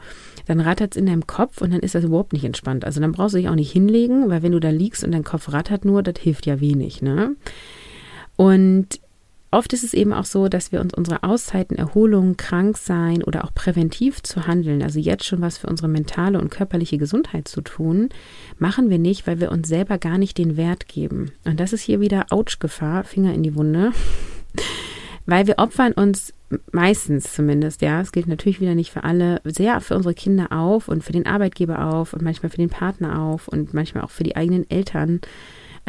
dann 0.47 0.61
rattert 0.61 0.93
es 0.93 0.97
in 0.97 1.07
deinem 1.07 1.27
Kopf 1.27 1.63
und 1.63 1.73
dann 1.73 1.81
ist 1.81 1.95
das 1.95 2.05
überhaupt 2.05 2.33
nicht 2.35 2.45
entspannt. 2.45 2.85
Also 2.85 3.01
dann 3.01 3.13
brauchst 3.13 3.35
du 3.35 3.39
dich 3.39 3.49
auch 3.49 3.55
nicht 3.55 3.73
hinlegen, 3.73 4.29
weil 4.29 4.43
wenn 4.43 4.53
du 4.53 4.61
da 4.61 4.71
liegst 4.71 5.03
und 5.03 5.13
dein 5.13 5.25
Kopf 5.25 5.53
rattert 5.53 5.85
nur, 5.85 6.03
das 6.03 6.21
hilft 6.21 6.47
ja 6.47 6.61
wenig, 6.61 7.03
ne? 7.03 7.35
Und 8.37 9.01
Oft 9.51 9.73
ist 9.73 9.83
es 9.83 9.95
eben 9.95 10.13
auch 10.13 10.27
so, 10.27 10.49
dass 10.49 10.73
wir 10.73 10.81
uns 10.81 10.93
unsere 10.93 11.23
Auszeiten, 11.23 11.79
Erholung, 11.79 12.37
krank 12.37 12.77
sein 12.77 13.23
oder 13.23 13.45
auch 13.45 13.55
präventiv 13.55 14.23
zu 14.23 14.47
handeln, 14.47 14.83
also 14.83 14.99
jetzt 14.99 15.25
schon 15.25 15.41
was 15.41 15.57
für 15.57 15.69
unsere 15.69 15.89
mentale 15.89 16.39
und 16.39 16.51
körperliche 16.51 16.99
Gesundheit 16.99 17.49
zu 17.49 17.63
tun, 17.63 18.11
machen 18.59 18.91
wir 18.91 18.99
nicht, 18.99 19.27
weil 19.27 19.41
wir 19.41 19.51
uns 19.51 19.67
selber 19.67 19.97
gar 19.97 20.19
nicht 20.19 20.37
den 20.37 20.59
Wert 20.59 20.87
geben. 20.87 21.33
Und 21.45 21.61
das 21.61 21.73
ist 21.73 21.81
hier 21.81 22.01
wieder 22.01 22.27
Ouch-Gefahr, 22.29 23.05
Finger 23.05 23.33
in 23.33 23.43
die 23.43 23.55
Wunde, 23.55 23.93
weil 25.27 25.47
wir 25.47 25.59
opfern 25.59 25.95
uns 25.95 26.35
meistens 26.71 27.33
zumindest, 27.33 27.81
ja, 27.81 28.03
es 28.03 28.13
gilt 28.13 28.27
natürlich 28.27 28.61
wieder 28.61 28.75
nicht 28.75 28.91
für 28.91 29.05
alle, 29.05 29.41
sehr 29.45 29.81
für 29.81 29.97
unsere 29.97 30.15
Kinder 30.15 30.53
auf 30.53 30.89
und 30.89 31.03
für 31.05 31.13
den 31.13 31.27
Arbeitgeber 31.27 31.87
auf 31.87 32.13
und 32.13 32.21
manchmal 32.21 32.51
für 32.51 32.57
den 32.59 32.71
Partner 32.71 33.19
auf 33.19 33.49
und 33.49 33.73
manchmal 33.73 34.05
auch 34.05 34.11
für 34.11 34.25
die 34.25 34.37
eigenen 34.37 34.69
Eltern, 34.71 35.21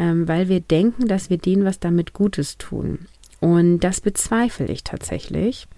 ähm, 0.00 0.26
weil 0.26 0.48
wir 0.48 0.60
denken, 0.60 1.06
dass 1.06 1.28
wir 1.28 1.36
denen 1.36 1.64
was 1.64 1.78
damit 1.78 2.14
Gutes 2.14 2.56
tun. 2.56 3.00
Und 3.38 3.80
das 3.80 4.00
bezweifle 4.00 4.66
ich 4.66 4.82
tatsächlich. 4.82 5.68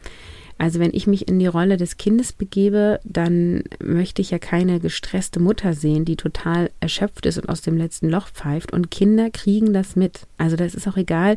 Also 0.58 0.78
wenn 0.78 0.94
ich 0.94 1.08
mich 1.08 1.26
in 1.26 1.40
die 1.40 1.48
Rolle 1.48 1.76
des 1.76 1.96
Kindes 1.96 2.32
begebe, 2.32 3.00
dann 3.02 3.64
möchte 3.82 4.22
ich 4.22 4.30
ja 4.30 4.38
keine 4.38 4.78
gestresste 4.78 5.40
Mutter 5.40 5.72
sehen, 5.72 6.04
die 6.04 6.14
total 6.14 6.70
erschöpft 6.78 7.26
ist 7.26 7.38
und 7.38 7.48
aus 7.48 7.62
dem 7.62 7.76
letzten 7.76 8.08
Loch 8.08 8.28
pfeift. 8.28 8.72
Und 8.72 8.92
Kinder 8.92 9.28
kriegen 9.30 9.72
das 9.72 9.96
mit. 9.96 10.20
Also 10.38 10.54
das 10.54 10.76
ist 10.76 10.86
auch 10.86 10.96
egal, 10.96 11.36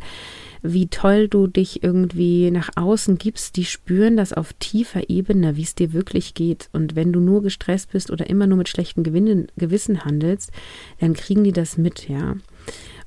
wie 0.61 0.87
toll 0.87 1.27
du 1.27 1.47
dich 1.47 1.81
irgendwie 1.81 2.51
nach 2.51 2.69
außen 2.75 3.17
gibst. 3.17 3.55
Die 3.55 3.65
spüren 3.65 4.15
das 4.15 4.31
auf 4.31 4.53
tiefer 4.53 5.09
Ebene, 5.09 5.55
wie 5.55 5.63
es 5.63 5.73
dir 5.73 5.91
wirklich 5.91 6.35
geht. 6.35 6.69
Und 6.71 6.95
wenn 6.95 7.11
du 7.11 7.19
nur 7.19 7.41
gestresst 7.41 7.93
bist 7.93 8.11
oder 8.11 8.29
immer 8.29 8.45
nur 8.45 8.59
mit 8.59 8.69
schlechtem 8.69 9.03
Gewissen 9.03 10.05
handelst, 10.05 10.51
dann 10.99 11.13
kriegen 11.13 11.43
die 11.43 11.53
das 11.53 11.79
mit, 11.79 12.07
ja. 12.07 12.35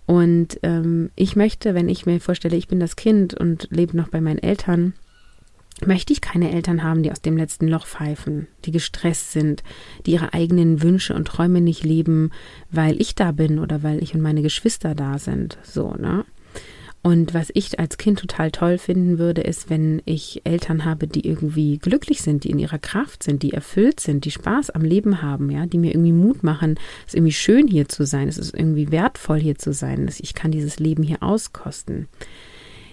Und 0.07 0.59
ähm, 0.63 1.11
ich 1.17 1.37
möchte, 1.37 1.75
wenn 1.75 1.89
ich 1.89 2.07
mir 2.07 2.21
vorstelle, 2.21 2.57
ich 2.57 2.69
bin 2.69 2.81
das 2.81 2.97
Kind 2.97 3.35
und 3.35 3.69
lebe 3.71 3.97
noch 3.97 4.09
bei 4.09 4.21
meinen 4.21 4.39
Eltern, 4.39 4.95
möchte 5.87 6.13
ich 6.13 6.21
keine 6.21 6.51
Eltern 6.51 6.83
haben, 6.83 7.03
die 7.03 7.13
aus 7.13 7.21
dem 7.21 7.37
letzten 7.37 7.69
Loch 7.69 7.87
pfeifen, 7.87 8.49
die 8.65 8.73
gestresst 8.73 9.33
sind, 9.33 9.63
die 10.07 10.13
ihre 10.13 10.33
eigenen 10.33 10.83
Wünsche 10.83 11.15
und 11.15 11.29
Träume 11.29 11.61
nicht 11.61 11.85
leben, 11.85 12.31
weil 12.71 13.01
ich 13.01 13.15
da 13.15 13.33
bin 13.33 13.59
oder 13.59 13.83
weil 13.83 14.03
ich 14.03 14.15
und 14.15 14.21
meine 14.21 14.43
Geschwister 14.43 14.95
da 14.95 15.19
sind. 15.19 15.59
So, 15.63 15.93
ne? 15.93 16.25
Und 17.03 17.33
was 17.33 17.51
ich 17.55 17.79
als 17.79 17.97
Kind 17.97 18.19
total 18.19 18.51
toll 18.51 18.77
finden 18.77 19.19
würde, 19.19 19.41
ist, 19.43 19.71
wenn 19.71 20.03
ich 20.05 20.43
Eltern 20.45 20.85
habe, 20.85 21.07
die 21.07 21.27
irgendwie 21.27 21.79
glücklich 21.79 22.23
sind, 22.23 22.45
die 22.45 22.51
in 22.51 22.59
ihrer 22.59 22.79
Kraft 22.79 23.23
sind, 23.23 23.43
die 23.43 23.53
erfüllt 23.53 24.01
sind, 24.01 24.25
die 24.25 24.31
Spaß 24.31 24.71
am 24.71 24.83
Leben 24.83 25.23
haben, 25.23 25.51
ja, 25.51 25.67
die 25.67 25.79
mir 25.79 25.93
irgendwie 25.93 26.13
Mut 26.13 26.43
machen, 26.43 26.75
es 27.07 27.13
ist 27.13 27.15
irgendwie 27.15 27.33
schön 27.33 27.69
hier 27.69 27.89
zu 27.89 28.05
sein, 28.05 28.29
es 28.29 28.37
ist 28.37 28.53
irgendwie 28.53 28.91
wertvoll 28.91 29.39
hier 29.39 29.57
zu 29.57 29.73
sein, 29.73 30.11
ich 30.19 30.35
kann 30.35 30.51
dieses 30.51 30.81
Leben 30.81 31.03
hier 31.03 31.23
auskosten. 31.23 32.09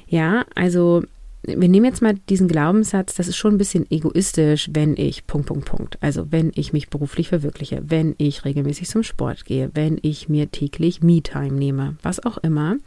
Ja, 0.08 0.46
also 0.54 1.04
wir 1.48 1.70
nehmen 1.70 1.86
jetzt 1.86 2.02
mal 2.02 2.16
diesen 2.30 2.48
Glaubenssatz, 2.48 3.16
das 3.16 3.28
ist 3.28 3.38
schon 3.38 3.56
ein 3.56 3.58
bisschen 3.58 3.90
egoistisch, 3.90 4.70
wenn 4.74 4.96
ich 4.98 5.28
Punkt, 5.28 5.48
Punkt, 5.48 5.66
Punkt. 5.66 5.98
Also 6.02 6.32
wenn 6.32 6.52
ich 6.56 6.74
mich 6.74 6.90
beruflich 6.90 7.30
verwirkliche, 7.30 7.84
wenn 7.86 8.16
ich 8.18 8.46
regelmäßig 8.46 8.88
zum 8.88 9.04
Sport 9.04 9.46
gehe, 9.46 9.70
wenn 9.74 10.00
ich 10.02 10.30
mir 10.30 10.50
täglich 10.50 11.02
Me-Time 11.02 11.54
nehme, 11.54 11.98
was 12.02 12.24
auch 12.26 12.38
immer. 12.40 12.78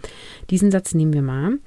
Diesen 0.50 0.70
Satz 0.70 0.94
nehmen 0.94 1.12
wir 1.12 1.22
mal. 1.22 1.58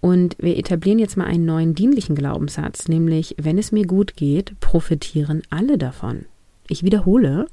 Und 0.00 0.36
wir 0.38 0.56
etablieren 0.56 0.98
jetzt 0.98 1.16
mal 1.16 1.26
einen 1.26 1.44
neuen 1.44 1.74
dienlichen 1.74 2.14
Glaubenssatz, 2.14 2.88
nämlich 2.88 3.34
wenn 3.38 3.58
es 3.58 3.72
mir 3.72 3.86
gut 3.86 4.14
geht, 4.14 4.58
profitieren 4.60 5.42
alle 5.50 5.76
davon. 5.76 6.26
Ich 6.68 6.84
wiederhole, 6.84 7.46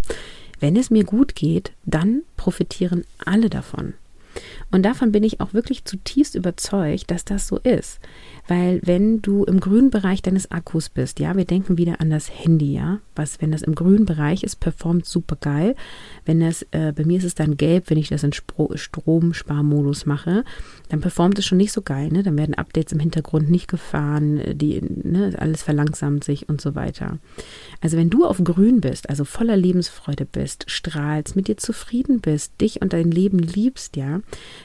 wenn 0.60 0.76
es 0.76 0.90
mir 0.90 1.04
gut 1.04 1.34
geht, 1.34 1.72
dann 1.84 2.22
profitieren 2.36 3.04
alle 3.24 3.48
davon. 3.48 3.94
Und 4.70 4.82
davon 4.82 5.12
bin 5.12 5.22
ich 5.22 5.40
auch 5.40 5.54
wirklich 5.54 5.84
zutiefst 5.84 6.34
überzeugt, 6.34 7.10
dass 7.10 7.24
das 7.24 7.46
so 7.46 7.58
ist. 7.58 8.00
Weil 8.48 8.80
wenn 8.84 9.22
du 9.22 9.44
im 9.44 9.60
grünen 9.60 9.90
Bereich 9.90 10.22
deines 10.22 10.50
Akkus 10.50 10.88
bist, 10.88 11.20
ja, 11.20 11.36
wir 11.36 11.44
denken 11.44 11.78
wieder 11.78 12.00
an 12.00 12.10
das 12.10 12.30
Handy, 12.30 12.74
ja, 12.74 12.98
was, 13.14 13.40
wenn 13.40 13.52
das 13.52 13.62
im 13.62 13.74
grünen 13.74 14.06
Bereich 14.06 14.42
ist, 14.42 14.56
performt 14.56 15.06
super 15.06 15.36
geil. 15.40 15.74
Wenn 16.24 16.40
das, 16.40 16.62
äh, 16.70 16.92
bei 16.92 17.04
mir 17.04 17.18
ist 17.18 17.24
es 17.24 17.34
dann 17.34 17.56
gelb, 17.56 17.90
wenn 17.90 17.98
ich 17.98 18.08
das 18.08 18.22
in 18.22 18.32
Spro 18.32 18.70
Stromsparmodus 18.74 20.06
mache, 20.06 20.44
dann 20.88 21.00
performt 21.00 21.38
es 21.38 21.46
schon 21.46 21.58
nicht 21.58 21.72
so 21.72 21.82
geil, 21.82 22.10
ne? 22.12 22.22
Dann 22.22 22.36
werden 22.36 22.54
Updates 22.54 22.92
im 22.92 23.00
Hintergrund 23.00 23.50
nicht 23.50 23.68
gefahren, 23.68 24.40
die, 24.54 24.80
ne, 24.82 25.34
alles 25.38 25.62
verlangsamt 25.62 26.24
sich 26.24 26.48
und 26.48 26.60
so 26.60 26.74
weiter. 26.74 27.18
Also 27.80 27.96
wenn 27.96 28.10
du 28.10 28.24
auf 28.24 28.42
grün 28.42 28.80
bist, 28.80 29.08
also 29.08 29.24
voller 29.24 29.56
Lebensfreude 29.56 30.24
bist, 30.24 30.64
strahlst, 30.68 31.36
mit 31.36 31.48
dir 31.48 31.56
zufrieden 31.56 32.20
bist, 32.20 32.60
dich 32.60 32.82
und 32.82 32.92
dein 32.92 33.10
Leben 33.10 33.38
liebst, 33.38 33.96
ja, 33.96 34.20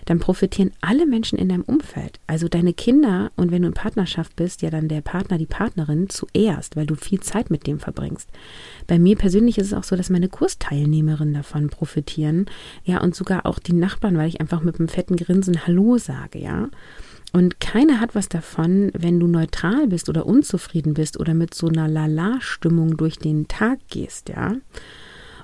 dann 0.06 0.19
profitieren 0.19 0.71
alle 0.82 1.06
Menschen 1.06 1.38
in 1.38 1.49
deinem 1.49 1.63
Umfeld. 1.63 2.19
Also 2.27 2.47
deine 2.47 2.73
Kinder 2.73 3.32
und 3.36 3.51
wenn 3.51 3.62
du 3.62 3.69
in 3.69 3.73
Partnerschaft 3.73 4.36
bist, 4.36 4.62
ja 4.62 4.69
dann 4.69 4.88
der 4.88 5.01
Partner, 5.01 5.38
die 5.38 5.45
Partnerin 5.45 6.10
zuerst, 6.10 6.75
weil 6.75 6.86
du 6.86 6.95
viel 6.95 7.19
Zeit 7.19 7.49
mit 7.49 7.67
dem 7.67 7.80
verbringst. 7.80 8.30
Bei 8.88 8.99
mir 8.99 9.15
persönlich 9.15 9.58
ist 9.58 9.67
es 9.67 9.73
auch 9.73 9.84
so, 9.84 9.95
dass 9.95 10.10
meine 10.10 10.30
Kursteilnehmerinnen 10.30 11.34
davon 11.34 11.69
profitieren, 11.69 12.45
ja, 12.84 13.01
und 13.01 13.15
sogar 13.15 13.45
auch 13.45 13.60
die 13.60 13.73
Nachbarn, 13.73 14.17
weil 14.17 14.27
ich 14.27 14.41
einfach 14.41 14.62
mit 14.62 14.80
einem 14.80 14.88
fetten 14.88 15.15
Grinsen 15.15 15.65
Hallo 15.65 15.97
sage, 15.97 16.39
ja. 16.39 16.69
Und 17.34 17.62
keiner 17.62 18.01
hat 18.01 18.13
was 18.13 18.27
davon, 18.27 18.91
wenn 18.93 19.19
du 19.19 19.27
neutral 19.27 19.88
bist 19.88 20.10
oder 20.10 20.25
unzufrieden 20.25 20.93
bist 20.93 21.17
oder 21.19 21.34
mit 21.34 21.54
so 21.54 21.67
einer 21.67 21.88
Lala-Stimmung 21.88 22.97
durch 22.97 23.17
den 23.17 23.47
Tag 23.47 23.80
gehst, 23.89 24.30
ja. 24.30 24.56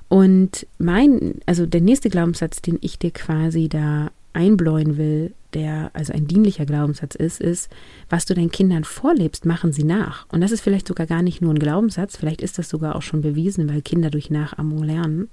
Und 0.08 0.66
mein, 0.78 1.34
also 1.44 1.66
der 1.66 1.82
nächste 1.82 2.08
Glaubenssatz, 2.08 2.62
den 2.62 2.78
ich 2.80 2.98
dir 2.98 3.10
quasi 3.10 3.68
da 3.68 4.10
einbläuen 4.38 4.96
will, 4.96 5.34
der 5.52 5.90
also 5.94 6.12
ein 6.12 6.26
dienlicher 6.26 6.64
Glaubenssatz 6.64 7.16
ist, 7.16 7.40
ist, 7.40 7.68
was 8.08 8.24
du 8.24 8.34
deinen 8.34 8.52
Kindern 8.52 8.84
vorlebst, 8.84 9.44
machen 9.44 9.72
sie 9.72 9.82
nach. 9.82 10.26
Und 10.30 10.40
das 10.40 10.52
ist 10.52 10.60
vielleicht 10.60 10.86
sogar 10.86 11.06
gar 11.06 11.22
nicht 11.22 11.42
nur 11.42 11.52
ein 11.52 11.58
Glaubenssatz, 11.58 12.16
vielleicht 12.16 12.40
ist 12.40 12.58
das 12.58 12.68
sogar 12.68 12.94
auch 12.94 13.02
schon 13.02 13.20
bewiesen, 13.20 13.68
weil 13.68 13.82
Kinder 13.82 14.10
durch 14.10 14.30
Nachahmung 14.30 14.84
lernen. 14.84 15.28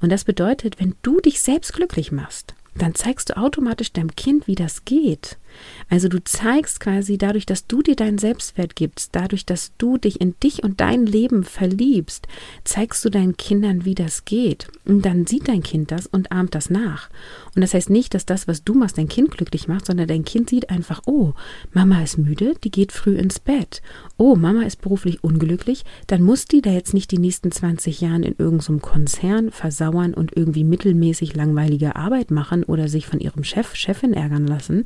Und 0.00 0.12
das 0.12 0.24
bedeutet, 0.24 0.78
wenn 0.78 0.94
du 1.02 1.20
dich 1.20 1.40
selbst 1.40 1.72
glücklich 1.72 2.12
machst, 2.12 2.54
dann 2.76 2.94
zeigst 2.94 3.30
du 3.30 3.36
automatisch 3.36 3.92
deinem 3.92 4.14
Kind, 4.14 4.46
wie 4.46 4.54
das 4.54 4.84
geht. 4.84 5.38
Also 5.88 6.08
du 6.08 6.22
zeigst 6.22 6.80
quasi 6.80 7.18
dadurch, 7.18 7.46
dass 7.46 7.66
du 7.66 7.82
dir 7.82 7.96
deinen 7.96 8.18
Selbstwert 8.18 8.76
gibst, 8.76 9.10
dadurch, 9.14 9.46
dass 9.46 9.72
du 9.78 9.98
dich 9.98 10.20
in 10.20 10.34
dich 10.42 10.62
und 10.62 10.80
dein 10.80 11.06
Leben 11.06 11.44
verliebst, 11.44 12.26
zeigst 12.64 13.04
du 13.04 13.10
deinen 13.10 13.36
Kindern, 13.36 13.84
wie 13.84 13.94
das 13.94 14.24
geht. 14.24 14.68
Und 14.84 15.04
dann 15.04 15.26
sieht 15.26 15.48
dein 15.48 15.62
Kind 15.62 15.90
das 15.90 16.06
und 16.06 16.32
ahmt 16.32 16.54
das 16.54 16.70
nach. 16.70 17.08
Und 17.54 17.62
das 17.62 17.74
heißt 17.74 17.90
nicht, 17.90 18.14
dass 18.14 18.26
das, 18.26 18.46
was 18.46 18.64
du 18.64 18.74
machst, 18.74 18.98
dein 18.98 19.08
Kind 19.08 19.30
glücklich 19.30 19.68
macht, 19.68 19.86
sondern 19.86 20.08
dein 20.08 20.24
Kind 20.24 20.50
sieht 20.50 20.70
einfach, 20.70 21.02
oh, 21.06 21.32
Mama 21.72 22.02
ist 22.02 22.18
müde, 22.18 22.54
die 22.62 22.70
geht 22.70 22.92
früh 22.92 23.16
ins 23.16 23.38
Bett. 23.40 23.82
Oh, 24.16 24.36
Mama 24.36 24.62
ist 24.62 24.80
beruflich 24.80 25.24
unglücklich, 25.24 25.84
dann 26.06 26.22
muss 26.22 26.44
die 26.46 26.62
da 26.62 26.70
jetzt 26.70 26.94
nicht 26.94 27.10
die 27.10 27.18
nächsten 27.18 27.50
20 27.50 28.00
Jahren 28.00 28.22
in 28.22 28.34
irgendeinem 28.38 28.80
Konzern 28.80 29.50
versauern 29.50 30.14
und 30.14 30.36
irgendwie 30.36 30.64
mittelmäßig 30.64 31.34
langweilige 31.34 31.96
Arbeit 31.96 32.30
machen 32.30 32.64
oder 32.64 32.88
sich 32.88 33.06
von 33.06 33.20
ihrem 33.20 33.44
Chef, 33.44 33.74
Chefin 33.74 34.12
ärgern 34.12 34.46
lassen. 34.46 34.84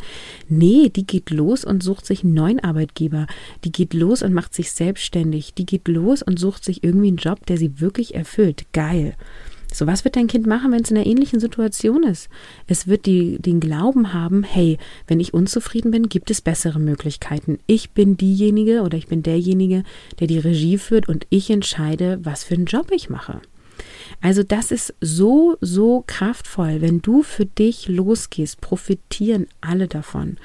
Nee, 0.61 0.91
die 0.91 1.07
geht 1.07 1.31
los 1.31 1.65
und 1.65 1.83
sucht 1.83 2.05
sich 2.05 2.23
einen 2.23 2.35
neuen 2.35 2.61
Arbeitgeber. 2.61 3.27
Die 3.65 3.73
geht 3.73 3.95
los 3.95 4.23
und 4.23 4.35
macht 4.35 4.53
sich 4.53 4.73
selbstständig. 4.73 5.55
Die 5.55 5.65
geht 5.65 5.89
los 5.89 6.21
und 6.21 6.39
sucht 6.39 6.67
sich 6.67 6.85
irgendwie 6.85 7.09
einen 7.09 7.17
Job, 7.17 7.47
der 7.47 7.57
sie 7.57 7.81
wirklich 7.81 8.15
erfüllt. 8.15 8.67
Geil. 8.75 9.17
So, 9.73 9.87
was 9.87 10.05
wird 10.05 10.17
dein 10.17 10.27
Kind 10.27 10.47
machen, 10.47 10.71
wenn 10.71 10.83
es 10.83 10.91
in 10.91 10.99
einer 10.99 11.07
ähnlichen 11.07 11.41
Situation 11.41 12.03
ist? 12.03 12.29
Es 12.67 12.87
wird 12.87 13.07
die, 13.07 13.39
den 13.41 13.59
Glauben 13.59 14.13
haben, 14.13 14.43
hey, 14.43 14.77
wenn 15.07 15.19
ich 15.19 15.33
unzufrieden 15.33 15.93
bin, 15.93 16.11
gibt 16.11 16.31
es 16.31 16.43
bessere 16.43 16.79
Möglichkeiten. 16.79 17.59
Ich 17.67 17.93
bin 17.93 18.19
diejenige 18.19 18.83
oder 18.83 18.99
ich 18.99 19.07
bin 19.07 19.23
derjenige, 19.23 19.83
der 20.19 20.27
die 20.27 20.41
Regie 20.41 20.77
führt 20.77 21.09
und 21.09 21.27
ich 21.31 21.49
entscheide, 21.49 22.19
was 22.23 22.45
für 22.45 22.53
einen 22.53 22.67
Job 22.67 22.91
ich 22.93 23.09
mache. 23.09 23.41
Also 24.21 24.43
das 24.43 24.71
ist 24.71 24.95
so, 25.01 25.57
so 25.61 26.05
kraftvoll. 26.07 26.81
Wenn 26.81 27.01
du 27.01 27.23
für 27.23 27.47
dich 27.47 27.89
losgehst, 27.89 28.61
profitieren 28.61 29.47
alle 29.61 29.89
davon. 29.89 30.37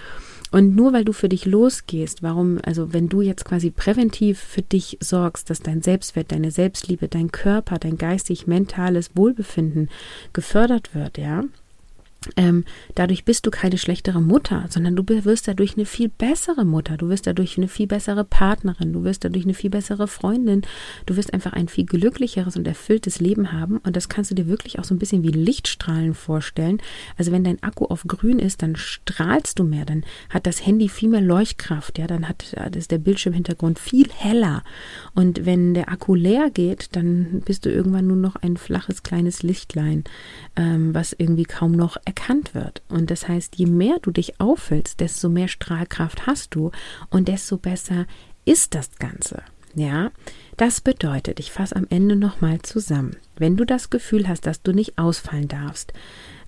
Und 0.51 0.75
nur 0.75 0.93
weil 0.93 1.03
du 1.03 1.11
für 1.11 1.27
dich 1.27 1.45
losgehst, 1.45 2.23
warum, 2.23 2.59
also 2.63 2.93
wenn 2.93 3.09
du 3.09 3.21
jetzt 3.21 3.43
quasi 3.43 3.71
präventiv 3.71 4.39
für 4.39 4.61
dich 4.61 4.97
sorgst, 5.01 5.49
dass 5.49 5.59
dein 5.59 5.81
Selbstwert, 5.81 6.31
deine 6.31 6.51
Selbstliebe, 6.51 7.09
dein 7.09 7.31
Körper, 7.31 7.77
dein 7.77 7.97
geistig-mentales 7.97 9.11
Wohlbefinden 9.15 9.89
gefördert 10.31 10.95
wird, 10.95 11.17
ja, 11.17 11.43
ähm, 12.37 12.63
dadurch 12.95 13.25
bist 13.25 13.45
du 13.45 13.51
keine 13.51 13.77
schlechtere 13.77 14.21
Mutter, 14.21 14.65
sondern 14.69 14.95
du 14.95 15.03
wirst 15.25 15.47
dadurch 15.47 15.75
eine 15.75 15.85
viel 15.85 16.09
bessere 16.09 16.65
Mutter, 16.65 16.97
du 16.97 17.09
wirst 17.09 17.27
dadurch 17.27 17.57
eine 17.57 17.67
viel 17.67 17.87
bessere 17.87 18.23
Partnerin, 18.23 18.93
du 18.93 19.03
wirst 19.03 19.23
dadurch 19.23 19.45
eine 19.45 19.53
viel 19.53 19.69
bessere 19.69 20.07
Freundin, 20.07 20.61
du 21.05 21.15
wirst 21.17 21.33
einfach 21.33 21.53
ein 21.53 21.67
viel 21.67 21.85
glücklicheres 21.85 22.55
und 22.57 22.67
erfülltes 22.67 23.19
Leben 23.19 23.51
haben. 23.51 23.77
Und 23.79 23.95
das 23.95 24.09
kannst 24.09 24.31
du 24.31 24.35
dir 24.35 24.47
wirklich 24.47 24.79
auch 24.79 24.83
so 24.83 24.95
ein 24.95 24.99
bisschen 24.99 25.23
wie 25.23 25.31
Lichtstrahlen 25.31 26.13
vorstellen. 26.13 26.79
Also 27.17 27.31
wenn 27.31 27.43
dein 27.43 27.61
Akku 27.63 27.85
auf 27.85 28.03
grün 28.07 28.39
ist, 28.39 28.61
dann 28.61 28.75
strahlst 28.75 29.59
du 29.59 29.63
mehr, 29.63 29.85
dann 29.85 30.03
hat 30.29 30.47
das 30.47 30.65
Handy 30.65 30.89
viel 30.89 31.09
mehr 31.09 31.21
Leuchtkraft, 31.21 31.97
ja, 31.97 32.07
dann 32.07 32.27
hat 32.27 32.55
ist 32.75 32.91
der 32.91 32.97
Bildschirmhintergrund 32.97 33.79
viel 33.79 34.09
heller. 34.11 34.63
Und 35.13 35.45
wenn 35.45 35.73
der 35.73 35.89
Akku 35.89 36.15
leer 36.15 36.49
geht, 36.49 36.95
dann 36.95 37.41
bist 37.45 37.65
du 37.65 37.71
irgendwann 37.71 38.07
nur 38.07 38.17
noch 38.17 38.35
ein 38.35 38.57
flaches 38.57 39.03
kleines 39.03 39.43
Lichtlein, 39.43 40.03
ähm, 40.55 40.93
was 40.93 41.13
irgendwie 41.13 41.43
kaum 41.43 41.71
noch 41.71 41.97
erkannt 42.15 42.55
wird. 42.55 42.81
Und 42.89 43.11
das 43.11 43.27
heißt, 43.27 43.55
je 43.57 43.65
mehr 43.65 43.97
du 44.01 44.11
dich 44.11 44.39
auffüllst, 44.39 44.99
desto 44.99 45.29
mehr 45.29 45.47
Strahlkraft 45.47 46.27
hast 46.27 46.55
du 46.55 46.71
und 47.09 47.27
desto 47.27 47.57
besser 47.57 48.05
ist 48.45 48.75
das 48.75 48.95
Ganze. 48.97 49.43
Ja, 49.75 50.11
das 50.55 50.79
bedeutet, 50.79 51.39
ich 51.39 51.51
fasse 51.51 51.75
am 51.75 51.85
Ende 51.89 52.15
nochmal 52.15 52.61
zusammen. 52.61 53.17
Wenn 53.35 53.57
du 53.57 53.65
das 53.65 53.89
Gefühl 53.89 54.27
hast, 54.27 54.45
dass 54.45 54.61
du 54.61 54.71
nicht 54.71 54.97
ausfallen 54.97 55.49
darfst 55.49 55.91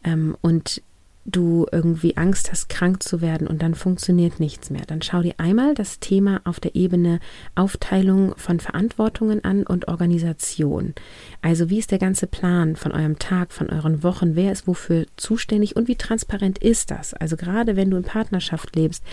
ähm, 0.04 0.38
und 0.42 0.82
du 1.28 1.68
irgendwie 1.72 2.16
Angst 2.16 2.52
hast, 2.52 2.70
krank 2.70 3.04
zu 3.04 3.22
werden 3.22 3.48
und 3.48 3.62
dann 3.62 3.76
funktioniert 3.76 4.40
nichts 4.40 4.70
mehr, 4.70 4.84
dann 4.88 5.02
schau 5.02 5.22
dir 5.22 5.36
einmal 5.38 5.76
das 5.76 6.00
Thema 6.00 6.42
auf 6.46 6.60
der 6.60 6.76
Ebene 6.76 7.20
Aufteilung 7.54 8.34
von 8.38 8.60
Verantwortungen 8.60 9.44
an 9.44 9.64
und 9.64 9.90
Organisation. 9.90 10.96
Also 11.42 11.70
wie 11.70 11.80
ist 11.80 11.92
der 11.92 12.00
ganze 12.00 12.28
Plan 12.28 12.78
von 12.78 12.94
eurem 12.94 13.20
Tag, 13.20 13.52
von 13.52 13.70
euren 13.70 14.04
Wochen, 14.04 14.36
wer 14.36 14.54
ist 14.54 14.68
wofür 14.68 15.06
zuständig 15.18 15.76
und 15.76 15.90
wie 15.90 15.98
transparent 15.98 16.60
ist 16.60 16.92
das? 16.92 17.14
Also 17.14 17.36
gerade 17.36 17.76
wenn 17.76 17.92
du 17.92 17.98
in 17.98 18.04
Partnerschaft 18.04 18.76
lebst, 18.76 19.04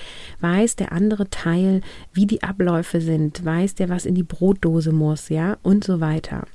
weiß 0.40 0.76
der 0.76 0.92
andere 0.92 1.28
Teil, 1.30 1.80
wie 2.12 2.26
die 2.26 2.44
Abläufe 2.44 3.00
sind, 3.00 3.44
weiß 3.44 3.74
der, 3.74 3.88
was 3.88 4.06
in 4.06 4.14
die 4.14 4.22
Brotdose 4.22 4.92
muss, 4.92 5.30
ja, 5.30 5.58
und 5.62 5.82
so 5.82 6.00
weiter. 6.00 6.46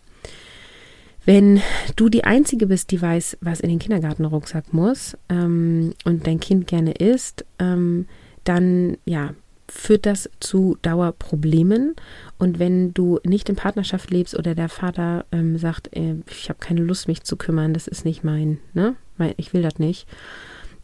Wenn 1.26 1.62
du 1.96 2.10
die 2.10 2.24
Einzige 2.24 2.68
bist, 2.68 2.92
die 2.92 3.02
weiß, 3.02 3.38
was 3.42 3.60
in 3.60 3.70
den 3.70 3.80
Kindergartenrucksack 3.80 4.74
muss 4.74 5.18
ähm, 5.30 5.94
und 6.06 6.26
dein 6.26 6.40
Kind 6.40 6.68
gerne 6.68 6.94
isst, 6.94 7.46
ähm, 7.60 8.08
dann 8.44 8.98
ja, 9.06 9.34
führt 9.70 10.06
das 10.06 10.30
zu 10.40 10.78
Dauerproblemen. 10.82 11.96
Und 12.38 12.60
wenn 12.60 12.94
du 12.94 13.20
nicht 13.24 13.50
in 13.50 13.56
Partnerschaft 13.56 14.12
lebst 14.12 14.38
oder 14.38 14.56
der 14.56 14.70
Vater 14.70 15.26
ähm, 15.32 15.58
sagt, 15.58 15.96
äh, 15.96 16.16
ich 16.30 16.50
habe 16.50 16.60
keine 16.60 16.82
Lust, 16.82 17.08
mich 17.08 17.24
zu 17.24 17.36
kümmern, 17.36 17.74
das 17.74 17.88
ist 17.88 18.06
nicht 18.06 18.24
mein, 18.24 18.60
ne? 18.74 18.96
Ich 19.36 19.54
will 19.54 19.62
das 19.62 19.80
nicht, 19.80 20.08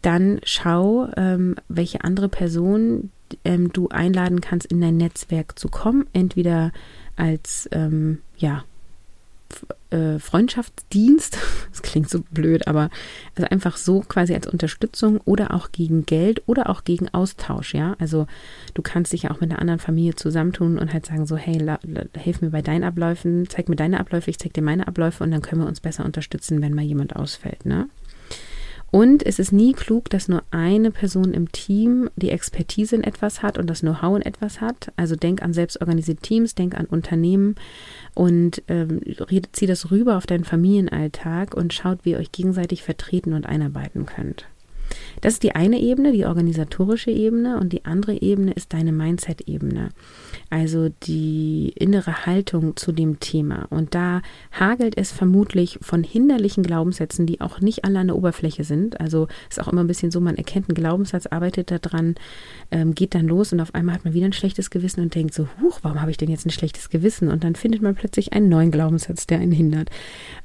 dann 0.02 0.42
schau, 0.44 1.08
ähm, 1.16 1.56
welche 1.70 2.04
andere 2.04 2.28
Person 2.28 3.12
ähm, 3.46 3.72
du 3.72 3.88
einladen 3.88 4.42
kannst, 4.42 4.68
in 4.68 4.82
dein 4.82 4.98
Netzwerk 4.98 5.58
zu 5.58 5.70
kommen. 5.70 6.06
Entweder 6.12 6.74
als 7.16 7.70
ähm, 7.72 8.20
ja, 8.36 8.66
äh, 9.90 10.20
Freundschaftsdienst, 10.20 11.38
das 11.72 11.82
klingt 11.82 12.10
so 12.10 12.22
blöd, 12.32 12.68
aber 12.68 12.90
also 13.36 13.48
einfach 13.50 13.78
so 13.78 14.02
quasi 14.02 14.34
als 14.34 14.48
Unterstützung 14.48 15.20
oder 15.26 15.54
auch 15.54 15.72
gegen 15.72 16.06
Geld 16.06 16.44
oder 16.46 16.70
auch 16.70 16.84
gegen 16.84 17.14
Austausch, 17.14 17.74
ja. 17.74 17.96
Also 18.00 18.28
du 18.74 18.82
kannst 18.82 19.14
dich 19.14 19.24
ja 19.24 19.32
auch 19.32 19.42
mit 19.42 19.52
einer 19.52 19.60
anderen 19.60 19.80
Familie 19.80 20.16
zusammentun 20.16 20.78
und 20.78 20.94
halt 20.94 21.06
sagen 21.06 21.26
so, 21.26 21.38
hey, 21.38 21.58
la, 21.58 21.80
la, 21.84 22.04
hilf 22.18 22.42
mir 22.42 22.50
bei 22.50 22.62
deinen 22.62 22.84
Abläufen, 22.84 23.48
zeig 23.50 23.70
mir 23.70 23.76
deine 23.76 24.00
Abläufe, 24.00 24.30
ich 24.30 24.40
zeig 24.40 24.54
dir 24.54 24.64
meine 24.64 24.88
Abläufe 24.88 25.24
und 25.24 25.32
dann 25.32 25.42
können 25.42 25.62
wir 25.62 25.68
uns 25.68 25.80
besser 25.80 26.06
unterstützen, 26.06 26.62
wenn 26.62 26.74
mal 26.74 26.84
jemand 26.84 27.16
ausfällt, 27.16 27.66
ne? 27.66 27.88
Und 28.96 29.26
es 29.26 29.40
ist 29.40 29.52
nie 29.52 29.74
klug, 29.74 30.10
dass 30.10 30.30
nur 30.30 30.44
eine 30.52 30.90
Person 30.90 31.34
im 31.34 31.52
Team 31.52 32.10
die 32.16 32.30
Expertise 32.30 32.96
in 32.96 33.04
etwas 33.04 33.44
hat 33.44 33.58
und 33.58 33.70
das 33.70 33.82
Know-how 33.82 34.16
in 34.16 34.22
etwas 34.22 34.62
hat. 34.62 34.94
Also 34.96 35.18
denk 35.18 35.42
an 35.42 35.52
selbstorganisierte 35.52 36.22
Teams, 36.22 36.56
denk 36.56 36.80
an 36.80 36.86
Unternehmen 36.86 37.56
und 38.14 38.64
ähm, 38.70 39.02
zieh 39.52 39.66
das 39.66 39.92
rüber 39.92 40.16
auf 40.16 40.28
deinen 40.28 40.46
Familienalltag 40.46 41.56
und 41.56 41.74
schaut, 41.74 42.06
wie 42.06 42.12
ihr 42.12 42.20
euch 42.20 42.32
gegenseitig 42.32 42.84
vertreten 42.84 43.34
und 43.34 43.46
einarbeiten 43.46 44.06
könnt. 44.06 44.48
Das 45.22 45.34
ist 45.34 45.44
die 45.44 45.56
eine 45.56 45.80
Ebene, 45.80 46.12
die 46.12 46.26
organisatorische 46.26 47.12
Ebene 47.12 47.60
und 47.60 47.74
die 47.74 47.86
andere 47.86 48.22
Ebene 48.22 48.54
ist 48.54 48.74
deine 48.74 48.92
Mindset-Ebene. 48.92 49.90
Also 50.50 50.90
die 51.04 51.74
innere 51.76 52.26
Haltung 52.26 52.76
zu 52.76 52.92
dem 52.92 53.20
Thema. 53.20 53.68
Und 53.70 53.96
da 53.96 54.22
hagelt 54.52 54.98
es 54.98 55.12
vermutlich 55.12 55.80
von 55.82 56.04
hinderlichen 56.04 56.64
Glaubenssätzen, 56.64 57.26
die 57.26 57.42
auch 57.42 57.60
nicht 57.62 57.86
alle 57.86 58.00
an 58.00 58.08
der 58.08 58.16
Oberfläche 58.16 58.64
sind. 58.64 59.00
Also 59.00 59.28
ist 59.50 59.60
auch 59.60 59.68
immer 59.68 59.84
ein 59.84 59.88
bisschen 59.88 60.12
so, 60.12 60.20
man 60.20 60.36
erkennt 60.36 60.70
einen 60.70 60.76
Glaubenssatz, 60.76 61.26
arbeitet 61.28 61.72
daran, 61.72 62.16
ähm, 62.72 62.94
geht 62.94 63.16
dann 63.16 63.28
los 63.28 63.54
und 63.54 63.60
auf 63.60 63.74
einmal 63.74 63.96
hat 63.96 64.06
man 64.06 64.14
wieder 64.14 64.26
ein 64.26 64.34
schlechtes 64.34 64.70
Gewissen 64.70 65.02
und 65.02 65.16
denkt 65.16 65.34
so, 65.34 65.48
huch, 65.62 65.80
warum 65.82 66.02
habe 66.02 66.12
ich 66.12 66.18
denn 66.18 66.30
jetzt 66.30 66.46
ein 66.46 66.52
schlechtes 66.52 66.90
Gewissen? 66.90 67.30
Und 67.30 67.44
dann 67.44 67.56
findet 67.56 67.82
man 67.82 67.96
plötzlich 67.96 68.34
einen 68.34 68.50
neuen 68.50 68.72
Glaubenssatz, 68.72 69.28
der 69.28 69.40
einen 69.40 69.52
hindert. 69.52 69.90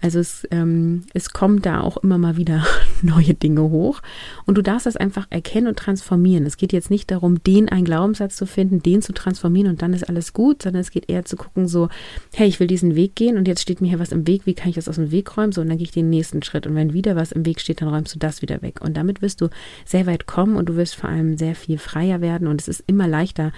Also 0.00 0.18
es, 0.18 0.46
ähm, 0.50 1.04
es 1.14 1.32
kommt 1.32 1.66
da 1.66 1.80
auch 1.80 1.98
immer 1.98 2.18
mal 2.18 2.36
wieder 2.36 2.64
neue 3.02 3.34
Dinge 3.34 3.62
hoch. 3.62 4.00
Und 4.46 4.58
du 4.58 4.62
darfst 4.62 4.86
das 4.86 4.96
einfach 4.96 5.26
erkennen 5.30 5.68
und 5.68 5.78
transformieren. 5.78 6.46
Es 6.46 6.56
geht 6.56 6.72
jetzt 6.72 6.90
nicht 6.90 7.10
darum, 7.10 7.42
den 7.42 7.68
einen 7.68 7.84
Glaubenssatz 7.84 8.36
zu 8.36 8.46
finden, 8.46 8.82
den 8.82 9.02
zu 9.02 9.12
transformieren 9.12 9.70
und 9.70 9.82
dann 9.82 9.92
ist 9.92 10.08
alles 10.08 10.32
gut, 10.32 10.62
sondern 10.62 10.80
es 10.80 10.90
geht 10.90 11.08
eher 11.08 11.24
zu 11.24 11.36
gucken, 11.36 11.68
so, 11.68 11.88
hey, 12.34 12.48
ich 12.48 12.60
will 12.60 12.66
diesen 12.66 12.96
Weg 12.96 13.14
gehen 13.14 13.36
und 13.36 13.48
jetzt 13.48 13.62
steht 13.62 13.80
mir 13.80 13.88
hier 13.88 13.98
was 13.98 14.12
im 14.12 14.26
Weg, 14.26 14.46
wie 14.46 14.54
kann 14.54 14.68
ich 14.68 14.74
das 14.74 14.88
aus 14.88 14.96
dem 14.96 15.10
Weg 15.10 15.36
räumen? 15.36 15.52
So, 15.52 15.60
und 15.60 15.68
dann 15.68 15.78
gehe 15.78 15.84
ich 15.84 15.90
den 15.90 16.10
nächsten 16.10 16.42
Schritt. 16.42 16.66
Und 16.66 16.74
wenn 16.74 16.92
wieder 16.92 17.16
was 17.16 17.32
im 17.32 17.46
Weg 17.46 17.60
steht, 17.60 17.80
dann 17.80 17.88
räumst 17.88 18.14
du 18.14 18.18
das 18.18 18.42
wieder 18.42 18.62
weg. 18.62 18.80
Und 18.80 18.96
damit 18.96 19.22
wirst 19.22 19.40
du 19.40 19.48
sehr 19.84 20.06
weit 20.06 20.26
kommen 20.26 20.56
und 20.56 20.68
du 20.68 20.76
wirst 20.76 20.96
vor 20.96 21.10
allem 21.10 21.36
sehr 21.36 21.54
viel 21.54 21.78
freier 21.78 22.20
werden. 22.20 22.48
Und 22.48 22.60
es 22.60 22.68
ist 22.68 22.84
immer 22.86 23.08
leichter, 23.08 23.52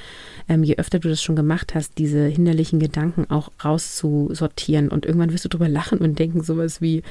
ähm, 0.48 0.62
je 0.62 0.76
öfter 0.76 0.98
du 0.98 1.08
das 1.08 1.22
schon 1.22 1.36
gemacht 1.36 1.74
hast, 1.74 1.98
diese 1.98 2.26
hinderlichen 2.26 2.78
Gedanken 2.78 3.30
auch 3.30 3.50
rauszusortieren. 3.64 4.88
Und 4.88 5.06
irgendwann 5.06 5.32
wirst 5.32 5.44
du 5.44 5.48
drüber 5.48 5.68
lachen 5.68 5.98
und 5.98 6.18
denken 6.18 6.42
sowas 6.42 6.80
wie, 6.80 7.02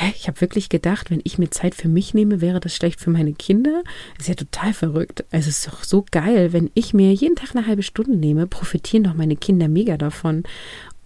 hä, 0.00 0.12
ich 0.16 0.28
habe 0.28 0.40
wirklich 0.40 0.70
gedacht, 0.70 1.10
wenn 1.10 1.20
ich 1.24 1.38
mir 1.38 1.50
Zeit 1.50 1.74
für 1.74 1.88
mich 1.88 2.14
nehme, 2.14 2.40
wäre 2.40 2.58
das 2.58 2.74
schlecht 2.74 3.00
für 3.00 3.10
meine 3.10 3.34
Kinder. 3.34 3.82
Das 4.16 4.22
ist 4.22 4.28
ja 4.28 4.34
total 4.34 4.72
verrückt. 4.72 5.24
Also 5.30 5.50
es 5.50 5.58
ist 5.58 5.68
doch 5.68 5.84
so 5.84 6.06
geil, 6.10 6.52
wenn 6.52 6.70
ich 6.74 6.94
mir 6.94 7.12
jeden 7.12 7.36
Tag 7.36 7.54
eine 7.54 7.66
halbe 7.66 7.82
Stunde 7.82 8.16
nehme, 8.16 8.46
profitieren 8.46 9.04
doch 9.04 9.14
meine 9.14 9.36
Kinder 9.36 9.68
mega 9.68 9.98
davon. 9.98 10.44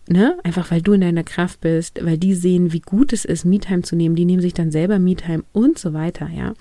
Ne? 0.07 0.39
Einfach 0.45 0.71
weil 0.71 0.83
du 0.83 0.93
in 0.93 1.01
deiner 1.01 1.25
Kraft 1.25 1.63
bist, 1.63 2.05
weil 2.05 2.19
die 2.19 2.35
sehen, 2.35 2.73
wie 2.73 2.81
gut 2.81 3.13
es 3.15 3.25
ist, 3.25 3.47
Me-Time 3.47 3.83
zu 3.83 3.97
nehmen, 3.97 4.15
die 4.15 4.27
nehmen 4.27 4.43
sich 4.43 4.53
dann 4.53 4.71
selber 4.71 4.99
Me-Time 4.99 5.45
und 5.53 5.79
so 5.79 5.95
weiter, 5.95 6.29
ja. 6.29 6.53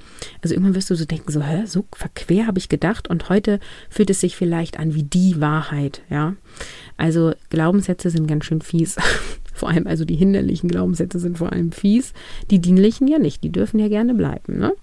Also 0.42 0.56
irgendwann 0.56 0.76
wirst 0.76 0.90
du 0.90 0.96
so 0.96 1.04
denken, 1.04 1.30
so, 1.30 1.44
hä, 1.44 1.66
so 1.66 1.84
verquer 1.92 2.48
habe 2.48 2.58
ich 2.58 2.70
gedacht 2.70 3.10
und 3.10 3.28
heute 3.28 3.60
fühlt 3.90 4.10
es 4.10 4.22
sich 4.22 4.38
vielleicht 4.38 4.80
an 4.80 4.96
wie 4.96 5.04
die 5.04 5.42
Wahrheit, 5.42 6.04
ja. 6.10 6.38
Also 6.96 7.34
Glaubenssätze 7.50 8.10
sind 8.10 8.28
ganz 8.28 8.46
schön 8.46 8.62
fies. 8.62 8.96
Vor 9.54 9.70
allem, 9.70 9.88
also 9.88 10.06
die 10.06 10.16
hinderlichen 10.16 10.70
Glaubenssätze 10.70 11.20
sind 11.20 11.38
vor 11.38 11.52
allem 11.52 11.72
fies. 11.72 12.14
Die 12.50 12.60
dienlichen 12.60 13.08
ja 13.08 13.20
nicht, 13.20 13.44
die 13.44 13.52
dürfen 13.52 13.80
ja 13.80 13.88
gerne 13.88 14.14
bleiben. 14.14 14.58
Ne? 14.58 14.74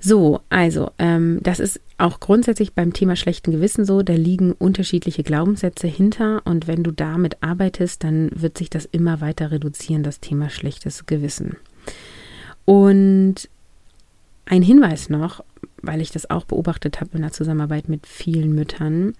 So, 0.00 0.40
also, 0.50 0.90
ähm, 0.98 1.40
das 1.42 1.60
ist 1.60 1.80
auch 1.96 2.20
grundsätzlich 2.20 2.74
beim 2.74 2.92
Thema 2.92 3.16
schlechten 3.16 3.52
Gewissen 3.52 3.86
so, 3.86 4.02
da 4.02 4.12
liegen 4.12 4.52
unterschiedliche 4.52 5.22
Glaubenssätze 5.22 5.86
hinter 5.86 6.42
und 6.44 6.66
wenn 6.66 6.82
du 6.82 6.90
damit 6.90 7.42
arbeitest, 7.42 8.04
dann 8.04 8.30
wird 8.34 8.58
sich 8.58 8.68
das 8.68 8.84
immer 8.84 9.22
weiter 9.22 9.50
reduzieren, 9.50 10.02
das 10.02 10.20
Thema 10.20 10.50
schlechtes 10.50 11.06
Gewissen. 11.06 11.56
Und 12.66 13.48
ein 14.44 14.60
Hinweis 14.60 15.08
noch, 15.08 15.42
weil 15.86 16.00
ich 16.00 16.10
das 16.10 16.30
auch 16.30 16.44
beobachtet 16.44 17.00
habe 17.00 17.10
in 17.14 17.22
der 17.22 17.32
Zusammenarbeit 17.32 17.88
mit 17.88 18.06
vielen 18.06 18.54
Müttern, 18.54 19.14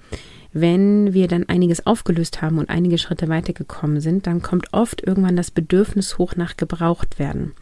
wenn 0.52 1.12
wir 1.12 1.26
dann 1.26 1.48
einiges 1.48 1.84
aufgelöst 1.84 2.40
haben 2.40 2.58
und 2.58 2.70
einige 2.70 2.96
Schritte 2.96 3.28
weitergekommen 3.28 4.00
sind, 4.00 4.28
dann 4.28 4.40
kommt 4.40 4.72
oft 4.72 5.02
irgendwann 5.04 5.34
das 5.34 5.50
Bedürfnis 5.50 6.16
hoch 6.16 6.36
nach 6.36 6.56
gebraucht 6.56 7.18
werden. 7.18 7.54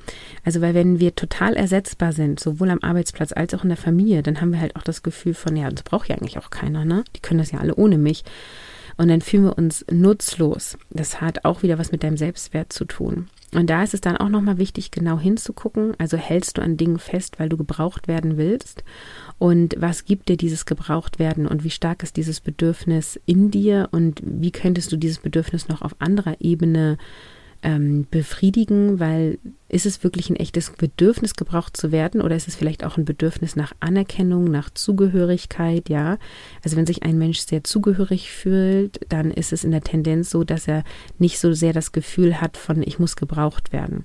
Also 0.44 0.60
weil 0.60 0.74
wenn 0.74 1.00
wir 1.00 1.14
total 1.14 1.54
ersetzbar 1.54 2.12
sind, 2.12 2.38
sowohl 2.38 2.68
am 2.68 2.80
Arbeitsplatz 2.82 3.32
als 3.32 3.54
auch 3.54 3.62
in 3.62 3.70
der 3.70 3.78
Familie, 3.78 4.22
dann 4.22 4.42
haben 4.42 4.52
wir 4.52 4.60
halt 4.60 4.76
auch 4.76 4.82
das 4.82 5.02
Gefühl 5.02 5.32
von, 5.32 5.56
ja, 5.56 5.70
das 5.70 5.84
braucht 5.84 6.08
ja 6.08 6.16
eigentlich 6.16 6.38
auch 6.38 6.50
keiner, 6.50 6.84
ne? 6.84 7.02
Die 7.16 7.20
können 7.20 7.38
das 7.38 7.50
ja 7.50 7.60
alle 7.60 7.74
ohne 7.76 7.96
mich. 7.96 8.24
Und 8.96 9.08
dann 9.08 9.20
fühlen 9.20 9.44
wir 9.44 9.58
uns 9.58 9.84
nutzlos. 9.90 10.76
Das 10.90 11.20
hat 11.20 11.44
auch 11.44 11.62
wieder 11.62 11.78
was 11.78 11.92
mit 11.92 12.02
deinem 12.02 12.16
Selbstwert 12.16 12.72
zu 12.72 12.84
tun. 12.84 13.28
Und 13.54 13.68
da 13.68 13.82
ist 13.82 13.92
es 13.92 14.00
dann 14.00 14.16
auch 14.16 14.30
nochmal 14.30 14.56
wichtig, 14.56 14.90
genau 14.90 15.18
hinzugucken. 15.18 15.94
Also 15.98 16.16
hältst 16.16 16.56
du 16.56 16.62
an 16.62 16.78
Dingen 16.78 16.98
fest, 16.98 17.38
weil 17.38 17.50
du 17.50 17.58
gebraucht 17.58 18.08
werden 18.08 18.38
willst? 18.38 18.82
Und 19.38 19.74
was 19.78 20.04
gibt 20.06 20.28
dir 20.28 20.38
dieses 20.38 20.64
gebraucht 20.64 21.18
werden 21.18 21.46
und 21.46 21.62
wie 21.62 21.70
stark 21.70 22.02
ist 22.02 22.16
dieses 22.16 22.40
Bedürfnis 22.40 23.20
in 23.26 23.50
dir 23.50 23.88
und 23.90 24.22
wie 24.24 24.52
könntest 24.52 24.90
du 24.90 24.96
dieses 24.96 25.18
Bedürfnis 25.18 25.68
noch 25.68 25.82
auf 25.82 25.96
anderer 25.98 26.36
Ebene 26.40 26.96
ähm, 27.62 28.06
befriedigen, 28.10 28.98
weil 28.98 29.38
ist 29.68 29.86
es 29.86 30.04
wirklich 30.04 30.28
ein 30.28 30.36
echtes 30.36 30.70
Bedürfnis, 30.70 31.34
gebraucht 31.34 31.76
zu 31.76 31.92
werden 31.92 32.20
oder 32.20 32.36
ist 32.36 32.48
es 32.48 32.56
vielleicht 32.56 32.84
auch 32.84 32.98
ein 32.98 33.04
Bedürfnis 33.04 33.56
nach 33.56 33.72
Anerkennung, 33.80 34.44
nach 34.44 34.68
Zugehörigkeit, 34.70 35.88
ja? 35.88 36.18
Also 36.62 36.76
wenn 36.76 36.86
sich 36.86 37.02
ein 37.04 37.16
Mensch 37.16 37.38
sehr 37.38 37.64
zugehörig 37.64 38.30
fühlt, 38.30 39.00
dann 39.08 39.30
ist 39.30 39.52
es 39.52 39.64
in 39.64 39.70
der 39.70 39.80
Tendenz 39.80 40.30
so, 40.30 40.44
dass 40.44 40.68
er 40.68 40.84
nicht 41.18 41.38
so 41.38 41.52
sehr 41.52 41.72
das 41.72 41.92
Gefühl 41.92 42.40
hat 42.40 42.56
von 42.56 42.82
ich 42.82 42.98
muss 42.98 43.16
gebraucht 43.16 43.72
werden. 43.72 44.04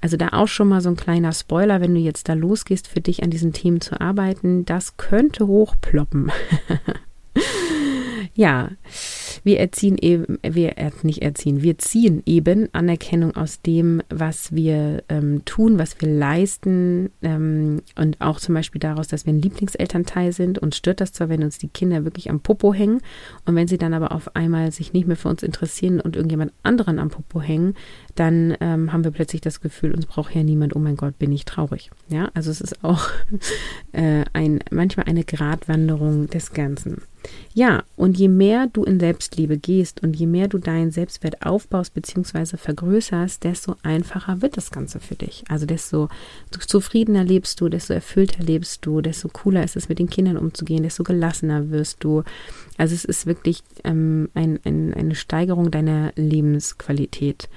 Also 0.00 0.16
da 0.16 0.28
auch 0.28 0.48
schon 0.48 0.68
mal 0.68 0.80
so 0.80 0.88
ein 0.88 0.96
kleiner 0.96 1.32
Spoiler, 1.32 1.80
wenn 1.80 1.94
du 1.94 2.00
jetzt 2.00 2.28
da 2.28 2.32
losgehst, 2.32 2.88
für 2.88 3.00
dich 3.00 3.22
an 3.22 3.30
diesen 3.30 3.52
Themen 3.52 3.80
zu 3.80 4.00
arbeiten, 4.00 4.64
das 4.64 4.96
könnte 4.96 5.46
hochploppen. 5.46 6.30
Ja, 8.34 8.70
wir 9.44 9.60
erziehen 9.60 9.98
eben, 10.00 10.38
wir 10.42 10.78
er, 10.78 10.92
nicht 11.02 11.20
erziehen, 11.20 11.62
wir 11.62 11.76
ziehen 11.76 12.22
eben 12.24 12.68
Anerkennung 12.72 13.36
aus 13.36 13.60
dem, 13.60 14.02
was 14.08 14.54
wir 14.54 15.04
ähm, 15.10 15.44
tun, 15.44 15.78
was 15.78 16.00
wir 16.00 16.08
leisten 16.08 17.10
ähm, 17.20 17.82
und 17.96 18.20
auch 18.22 18.40
zum 18.40 18.54
Beispiel 18.54 18.80
daraus, 18.80 19.08
dass 19.08 19.26
wir 19.26 19.34
ein 19.34 19.42
Lieblingselternteil 19.42 20.32
sind. 20.32 20.58
Uns 20.58 20.78
stört 20.78 21.02
das 21.02 21.12
zwar, 21.12 21.28
wenn 21.28 21.42
uns 21.42 21.58
die 21.58 21.68
Kinder 21.68 22.04
wirklich 22.04 22.30
am 22.30 22.40
Popo 22.40 22.72
hängen 22.72 23.02
und 23.44 23.54
wenn 23.54 23.68
sie 23.68 23.78
dann 23.78 23.92
aber 23.92 24.12
auf 24.12 24.34
einmal 24.34 24.72
sich 24.72 24.94
nicht 24.94 25.06
mehr 25.06 25.16
für 25.16 25.28
uns 25.28 25.42
interessieren 25.42 26.00
und 26.00 26.16
irgendjemand 26.16 26.52
anderen 26.62 26.98
am 26.98 27.10
Popo 27.10 27.42
hängen, 27.42 27.74
dann 28.14 28.56
ähm, 28.60 28.92
haben 28.94 29.04
wir 29.04 29.10
plötzlich 29.10 29.42
das 29.42 29.60
Gefühl, 29.60 29.92
uns 29.92 30.06
braucht 30.06 30.34
ja 30.34 30.42
niemand, 30.42 30.74
oh 30.74 30.78
mein 30.78 30.96
Gott, 30.96 31.18
bin 31.18 31.32
ich 31.32 31.44
traurig. 31.44 31.90
Ja, 32.08 32.30
also 32.32 32.50
es 32.50 32.62
ist 32.62 32.82
auch 32.82 33.10
äh, 33.92 34.24
ein, 34.32 34.60
manchmal 34.70 35.06
eine 35.06 35.24
Gratwanderung 35.24 36.28
des 36.28 36.52
Ganzen. 36.52 37.02
Ja, 37.54 37.84
und 37.96 38.16
je 38.16 38.28
mehr 38.28 38.66
du 38.72 38.82
in 38.84 38.98
Selbstliebe 38.98 39.58
gehst 39.58 40.02
und 40.02 40.16
je 40.16 40.26
mehr 40.26 40.48
du 40.48 40.58
deinen 40.58 40.90
Selbstwert 40.90 41.44
aufbaust 41.44 41.92
bzw. 41.94 42.56
vergrößerst, 42.56 43.44
desto 43.44 43.76
einfacher 43.82 44.40
wird 44.40 44.56
das 44.56 44.70
Ganze 44.70 45.00
für 45.00 45.16
dich. 45.16 45.44
Also 45.48 45.66
desto 45.66 46.08
zufriedener 46.50 47.24
lebst 47.24 47.60
du, 47.60 47.68
desto 47.68 47.92
erfüllter 47.92 48.42
lebst 48.42 48.86
du, 48.86 49.02
desto 49.02 49.28
cooler 49.28 49.64
ist 49.64 49.76
es, 49.76 49.88
mit 49.88 49.98
den 49.98 50.08
Kindern 50.08 50.38
umzugehen, 50.38 50.82
desto 50.82 51.04
gelassener 51.04 51.70
wirst 51.70 52.02
du. 52.02 52.22
Also 52.78 52.94
es 52.94 53.04
ist 53.04 53.26
wirklich 53.26 53.62
ähm, 53.84 54.30
ein, 54.34 54.58
ein, 54.64 54.94
eine 54.94 55.14
Steigerung 55.14 55.70
deiner 55.70 56.12
Lebensqualität. 56.16 57.48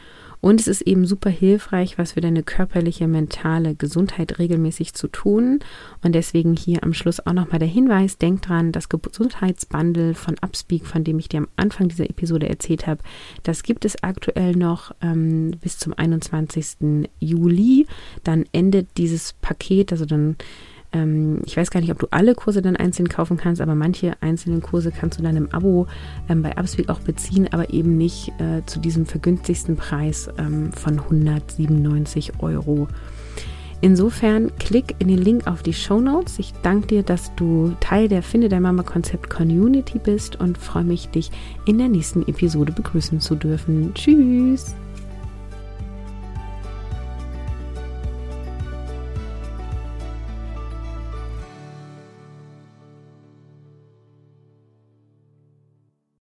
Und 0.41 0.59
es 0.59 0.67
ist 0.67 0.81
eben 0.81 1.05
super 1.05 1.29
hilfreich, 1.29 1.97
was 1.97 2.13
für 2.13 2.21
deine 2.21 2.43
körperliche, 2.43 3.07
mentale 3.07 3.75
Gesundheit 3.75 4.39
regelmäßig 4.39 4.93
zu 4.93 5.07
tun. 5.07 5.59
Und 6.03 6.13
deswegen 6.13 6.55
hier 6.55 6.83
am 6.83 6.93
Schluss 6.93 7.25
auch 7.25 7.33
nochmal 7.33 7.59
der 7.59 7.67
Hinweis, 7.67 8.17
denk 8.17 8.41
dran, 8.43 8.71
das 8.71 8.89
Gesundheitsbundle 8.89 10.13
von 10.13 10.35
Upspeak, 10.41 10.85
von 10.85 11.03
dem 11.03 11.19
ich 11.19 11.29
dir 11.29 11.39
am 11.39 11.47
Anfang 11.55 11.89
dieser 11.89 12.09
Episode 12.09 12.47
erzählt 12.49 12.87
habe, 12.87 13.01
das 13.43 13.63
gibt 13.63 13.85
es 13.85 14.03
aktuell 14.03 14.55
noch 14.55 14.93
ähm, 15.01 15.51
bis 15.61 15.77
zum 15.77 15.93
21. 15.93 17.09
Juli. 17.19 17.87
Dann 18.23 18.45
endet 18.51 18.87
dieses 18.97 19.33
Paket, 19.33 19.91
also 19.91 20.05
dann 20.05 20.35
ähm, 20.95 21.41
ich 21.45 21.57
weiß 21.57 21.69
gar 21.71 21.81
nicht, 21.81 21.91
ob 21.91 21.99
du 21.99 22.07
alle 22.09 22.35
Kurse 22.35 22.61
dann 22.61 22.77
einzeln 22.77 23.09
kaufen 23.09 23.37
kannst, 23.37 23.61
aber 23.61 23.75
manche 23.75 24.13
einzelnen 24.21 24.61
Kurse 24.61 24.91
kannst 24.91 25.19
du 25.19 25.23
dann 25.23 25.35
im 25.35 25.53
Abo 25.53 25.87
ähm, 26.29 26.41
bei 26.41 26.57
Upspeak 26.57 26.89
auch 26.89 27.01
beziehen, 27.01 27.49
aber 27.51 27.73
eben 27.73 27.97
nicht 27.97 28.29
äh, 28.39 28.65
zu 28.65 28.79
diesem 28.79 29.05
vergünstigsten 29.05 29.75
Preis 29.75 30.29
ähm, 30.37 30.71
von 30.71 30.99
197 30.99 32.39
Euro. 32.39 32.87
Insofern 33.81 34.55
klick 34.57 34.95
in 34.99 35.09
den 35.09 35.17
Link 35.17 35.47
auf 35.47 35.61
die 35.61 35.73
Show 35.73 35.99
Notes. 35.99 36.39
Ich 36.39 36.53
danke 36.63 36.87
dir, 36.87 37.03
dass 37.03 37.35
du 37.35 37.73
Teil 37.81 38.07
der 38.07 38.23
Finde 38.23 38.47
dein 38.47 38.63
Mama 38.63 38.83
Konzept 38.83 39.29
Community 39.29 39.99
bist 39.99 40.37
und 40.39 40.57
freue 40.57 40.85
mich, 40.85 41.09
dich 41.09 41.29
in 41.65 41.77
der 41.77 41.89
nächsten 41.89 42.21
Episode 42.27 42.71
begrüßen 42.71 43.19
zu 43.19 43.35
dürfen. 43.35 43.93
Tschüss! 43.93 44.75